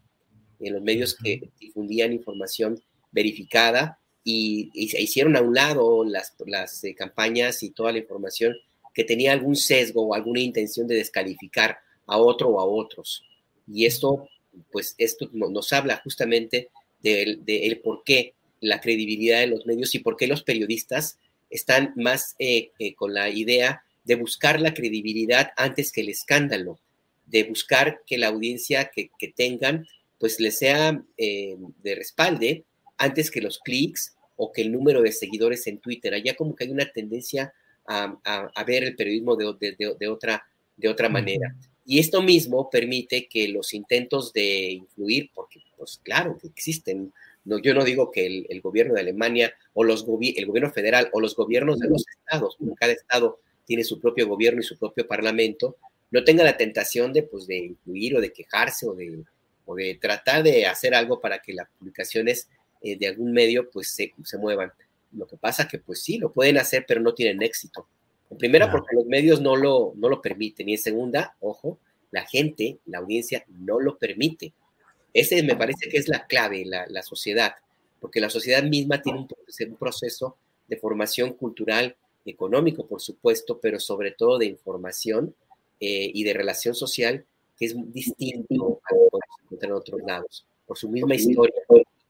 en 0.60 0.74
los 0.74 0.82
medios 0.82 1.16
que 1.16 1.50
difundían 1.58 2.12
información 2.12 2.80
verificada 3.10 3.98
y, 4.22 4.70
se 4.88 5.02
hicieron 5.02 5.34
a 5.34 5.40
un 5.40 5.54
lado 5.54 6.04
las, 6.04 6.32
las 6.46 6.84
eh, 6.84 6.94
campañas 6.94 7.64
y 7.64 7.70
toda 7.70 7.90
la 7.90 7.98
información 7.98 8.54
que 8.94 9.02
tenía 9.02 9.32
algún 9.32 9.56
sesgo 9.56 10.06
o 10.06 10.14
alguna 10.14 10.38
intención 10.38 10.86
de 10.86 10.94
descalificar 10.94 11.78
a 12.06 12.16
otro 12.18 12.50
o 12.50 12.60
a 12.60 12.64
otros. 12.64 13.24
Y 13.66 13.86
esto, 13.86 14.28
pues, 14.70 14.94
esto 14.98 15.28
nos 15.32 15.72
habla 15.72 16.00
justamente 16.04 16.70
del 17.00 17.44
de, 17.44 17.80
por 17.82 18.04
qué 18.04 18.35
la 18.60 18.80
credibilidad 18.80 19.40
de 19.40 19.46
los 19.48 19.66
medios 19.66 19.94
y 19.94 19.98
por 19.98 20.16
qué 20.16 20.26
los 20.26 20.42
periodistas 20.42 21.18
están 21.50 21.92
más 21.96 22.34
eh, 22.38 22.70
eh, 22.78 22.94
con 22.94 23.14
la 23.14 23.28
idea 23.28 23.82
de 24.04 24.14
buscar 24.14 24.60
la 24.60 24.74
credibilidad 24.74 25.50
antes 25.56 25.92
que 25.92 26.00
el 26.00 26.08
escándalo, 26.08 26.78
de 27.26 27.44
buscar 27.44 28.02
que 28.06 28.18
la 28.18 28.28
audiencia 28.28 28.90
que, 28.94 29.10
tengan 29.34 29.86
pues 30.18 30.40
les 30.40 30.58
sea 30.58 31.02
eh, 31.18 31.56
de 31.82 31.94
respalde 31.94 32.64
antes 32.96 33.30
que 33.30 33.42
los 33.42 33.58
clics 33.58 34.14
o 34.36 34.52
que 34.52 34.62
el 34.62 34.72
número 34.72 35.02
de 35.02 35.12
seguidores 35.12 35.66
en 35.66 35.78
Twitter. 35.78 36.14
Allá 36.14 36.34
como 36.34 36.54
que 36.54 36.64
hay 36.64 36.70
una 36.70 36.90
tendencia 36.90 37.52
a, 37.86 38.64
ver 38.66 38.84
el 38.84 38.96
periodismo 38.96 39.36
de, 39.36 39.46
otra, 40.08 40.46
de 40.76 40.88
otra 40.88 41.08
manera. 41.08 41.54
Y 41.84 42.00
esto 42.00 42.20
mismo 42.20 42.68
permite 42.68 43.28
que 43.28 43.48
los 43.48 43.72
intentos 43.72 44.32
de 44.32 44.72
influir, 44.72 45.30
porque 45.32 45.60
pues 45.76 46.00
claro 46.02 46.36
que 46.40 46.48
existen, 46.48 47.12
no, 47.46 47.58
yo 47.58 47.74
no 47.74 47.84
digo 47.84 48.10
que 48.10 48.44
el, 48.48 48.60
gobierno 48.60 48.94
de 48.94 49.00
Alemania 49.00 49.54
o 49.72 49.84
los 49.84 50.04
el 50.20 50.46
gobierno 50.46 50.70
federal 50.72 51.08
o 51.12 51.20
los 51.20 51.36
gobiernos 51.36 51.78
de 51.78 51.88
los 51.88 52.04
estados, 52.08 52.58
cada 52.78 52.92
estado 52.92 53.38
tiene 53.64 53.84
su 53.84 54.00
propio 54.00 54.26
gobierno 54.26 54.60
y 54.60 54.64
su 54.64 54.76
propio 54.76 55.06
parlamento, 55.06 55.76
no 56.10 56.24
tenga 56.24 56.44
la 56.44 56.56
tentación 56.56 57.12
de, 57.12 57.22
pues, 57.22 57.46
de 57.46 57.58
influir 57.58 58.16
o 58.16 58.20
de 58.20 58.32
quejarse 58.32 58.86
o 58.86 58.94
de, 58.94 59.22
o 59.64 59.74
de 59.74 59.98
tratar 60.00 60.42
de 60.42 60.66
hacer 60.66 60.94
algo 60.94 61.20
para 61.20 61.40
que 61.40 61.52
las 61.52 61.68
publicaciones 61.78 62.48
eh, 62.82 62.96
de 62.96 63.06
algún 63.06 63.32
medio 63.32 63.70
pues 63.70 63.90
se, 63.90 64.12
se, 64.24 64.38
muevan. 64.38 64.72
Lo 65.12 65.26
que 65.26 65.36
pasa 65.36 65.68
que 65.68 65.78
pues 65.78 66.02
sí, 66.02 66.18
lo 66.18 66.32
pueden 66.32 66.58
hacer, 66.58 66.84
pero 66.86 67.00
no 67.00 67.14
tienen 67.14 67.42
éxito. 67.42 67.86
En 68.28 68.38
primera, 68.38 68.70
porque 68.70 68.94
los 68.94 69.06
medios 69.06 69.40
no 69.40 69.54
lo, 69.54 69.92
no 69.96 70.08
lo 70.08 70.20
permiten. 70.20 70.68
Y 70.68 70.72
en 70.72 70.78
segunda, 70.78 71.36
ojo, 71.40 71.78
la 72.10 72.26
gente, 72.26 72.78
la 72.86 72.98
audiencia 72.98 73.44
no 73.48 73.80
lo 73.80 73.98
permite. 73.98 74.52
Ese 75.12 75.42
me 75.42 75.56
parece 75.56 75.88
que 75.88 75.96
es 75.96 76.08
la 76.08 76.26
clave, 76.26 76.64
la, 76.64 76.86
la 76.88 77.02
sociedad, 77.02 77.54
porque 78.00 78.20
la 78.20 78.30
sociedad 78.30 78.62
misma 78.62 79.00
tiene 79.02 79.20
un, 79.20 79.28
un 79.28 79.76
proceso 79.76 80.36
de 80.68 80.76
formación 80.76 81.34
cultural, 81.34 81.96
económico, 82.24 82.86
por 82.86 83.00
supuesto, 83.00 83.60
pero 83.60 83.78
sobre 83.80 84.10
todo 84.10 84.38
de 84.38 84.46
información 84.46 85.34
eh, 85.80 86.10
y 86.12 86.24
de 86.24 86.32
relación 86.32 86.74
social 86.74 87.24
que 87.58 87.66
es 87.66 87.74
distinto 87.92 88.80
a 88.84 88.94
lo 88.94 89.00
que 89.04 89.10
podemos 89.10 89.36
encontrar 89.44 89.70
en 89.70 89.76
otros 89.76 90.00
lados, 90.06 90.46
por 90.66 90.76
su 90.76 90.90
misma 90.90 91.14
historia, 91.14 91.54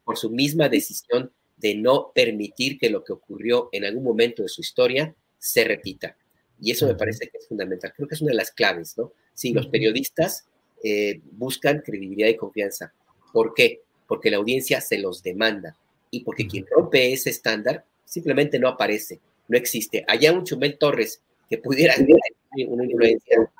por 0.04 0.16
su 0.16 0.30
misma 0.30 0.68
decisión 0.68 1.30
de 1.56 1.74
no 1.74 2.10
permitir 2.14 2.78
que 2.78 2.90
lo 2.90 3.04
que 3.04 3.12
ocurrió 3.12 3.68
en 3.72 3.84
algún 3.84 4.02
momento 4.02 4.42
de 4.42 4.48
su 4.48 4.60
historia 4.60 5.14
se 5.38 5.64
repita. 5.64 6.16
Y 6.60 6.72
eso 6.72 6.86
me 6.86 6.94
parece 6.94 7.28
que 7.28 7.38
es 7.38 7.46
fundamental. 7.46 7.92
Creo 7.94 8.08
que 8.08 8.14
es 8.14 8.22
una 8.22 8.30
de 8.30 8.38
las 8.38 8.50
claves, 8.50 8.96
¿no? 8.96 9.12
Sí, 9.34 9.52
los 9.52 9.68
periodistas 9.68 10.46
eh, 10.88 11.20
buscan 11.32 11.82
credibilidad 11.84 12.28
y 12.28 12.36
confianza. 12.36 12.92
¿Por 13.32 13.54
qué? 13.54 13.80
Porque 14.06 14.30
la 14.30 14.36
audiencia 14.36 14.80
se 14.80 14.98
los 14.98 15.20
demanda 15.20 15.76
y 16.12 16.20
porque 16.20 16.46
quien 16.46 16.64
rompe 16.70 17.12
ese 17.12 17.30
estándar 17.30 17.84
simplemente 18.04 18.60
no 18.60 18.68
aparece, 18.68 19.18
no 19.48 19.58
existe. 19.58 20.04
Allá 20.06 20.32
un 20.32 20.44
Chumel 20.44 20.78
Torres 20.78 21.20
que 21.50 21.58
pudiera 21.58 21.96
tener 21.96 22.20
una 22.68 22.84
influencia, 22.84 23.50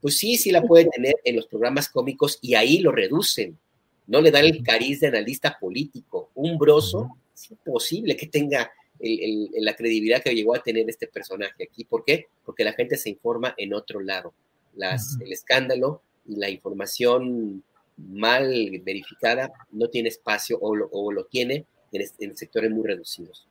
pues 0.00 0.16
sí, 0.16 0.36
sí 0.36 0.50
la 0.50 0.62
puede 0.62 0.86
tener 0.86 1.14
en 1.22 1.36
los 1.36 1.46
programas 1.46 1.88
cómicos 1.88 2.40
y 2.42 2.56
ahí 2.56 2.80
lo 2.80 2.90
reducen. 2.90 3.56
No 4.08 4.20
le 4.20 4.32
dan 4.32 4.44
el 4.44 4.60
cariz 4.64 4.98
de 4.98 5.06
analista 5.06 5.56
político. 5.60 6.30
Un 6.34 6.58
broso, 6.58 7.08
es 7.32 7.52
imposible 7.52 8.16
que 8.16 8.26
tenga 8.26 8.72
la 8.98 9.76
credibilidad 9.76 10.24
que 10.24 10.34
llegó 10.34 10.56
a 10.56 10.62
tener 10.64 10.90
este 10.90 11.06
personaje 11.06 11.68
aquí. 11.70 11.84
¿Por 11.84 12.04
qué? 12.04 12.26
Porque 12.44 12.64
la 12.64 12.72
gente 12.72 12.96
se 12.96 13.10
informa 13.10 13.54
en 13.56 13.74
otro 13.74 14.00
lado. 14.00 14.34
Las, 14.74 15.16
El 15.20 15.32
escándalo 15.32 16.02
la 16.28 16.48
información 16.48 17.62
mal 17.96 18.80
verificada 18.84 19.50
no 19.72 19.88
tiene 19.88 20.08
espacio 20.08 20.58
o 20.60 20.74
lo, 20.74 21.24
tiene 21.24 21.66
en, 21.92 22.02
en 22.20 22.36
sectores 22.36 22.70
muy 22.70 22.86
reducidos. 22.86 23.46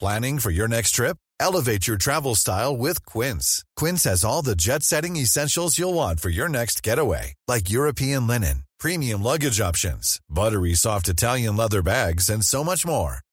Planning 0.00 0.38
for 0.38 0.50
your 0.50 0.68
next 0.68 0.92
trip? 0.92 1.16
Elevate 1.40 1.86
your 1.86 1.96
travel 1.96 2.34
style 2.34 2.76
with 2.76 3.04
Quince. 3.04 3.64
Quince 3.76 4.04
has 4.04 4.24
all 4.24 4.42
the 4.42 4.54
jet 4.54 4.82
setting 4.82 5.16
essentials 5.16 5.78
you'll 5.78 5.94
want 5.94 6.20
for 6.20 6.28
your 6.30 6.48
next 6.48 6.82
getaway, 6.82 7.34
like 7.48 7.70
European 7.70 8.26
linen, 8.26 8.64
premium 8.78 9.22
luggage 9.22 9.60
options, 9.60 10.20
buttery 10.28 10.74
soft 10.74 11.08
Italian 11.08 11.56
leather 11.56 11.82
bags, 11.82 12.28
and 12.28 12.44
so 12.44 12.62
much 12.62 12.86
more. 12.86 13.20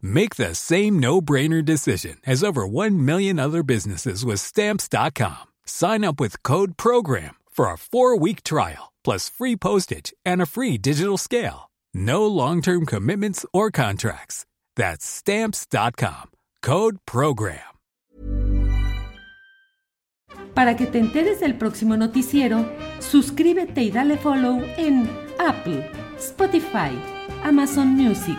Make 0.00 0.36
the 0.36 0.54
same 0.54 0.98
no-brainer 0.98 1.64
decision 1.64 2.16
as 2.26 2.42
over 2.42 2.66
1 2.66 3.04
million 3.04 3.38
other 3.38 3.62
businesses 3.62 4.24
with 4.24 4.40
stamps.com. 4.40 5.52
Sign 5.66 6.04
up 6.04 6.18
with 6.18 6.42
code 6.42 6.76
program 6.76 7.36
for 7.50 7.66
a 7.66 7.76
4-week 7.76 8.42
trial 8.42 8.92
plus 9.04 9.28
free 9.28 9.54
postage 9.56 10.12
and 10.24 10.42
a 10.42 10.46
free 10.46 10.76
digital 10.78 11.16
scale. 11.16 11.70
No 11.94 12.26
long-term 12.26 12.86
commitments 12.86 13.46
or 13.52 13.70
contracts. 13.70 14.44
That's 14.74 15.06
stamps.com. 15.06 16.30
Code 16.62 16.98
program. 17.06 17.60
Para 20.54 20.74
que 20.74 20.86
te 20.86 20.98
enteres 20.98 21.40
del 21.40 21.56
próximo 21.58 21.96
noticiero, 21.96 22.66
suscríbete 22.98 23.82
y 23.82 23.90
dale 23.90 24.16
follow 24.16 24.62
en 24.76 25.08
Apple, 25.38 25.88
Spotify, 26.18 26.92
Amazon 27.44 27.88
Music, 27.88 28.38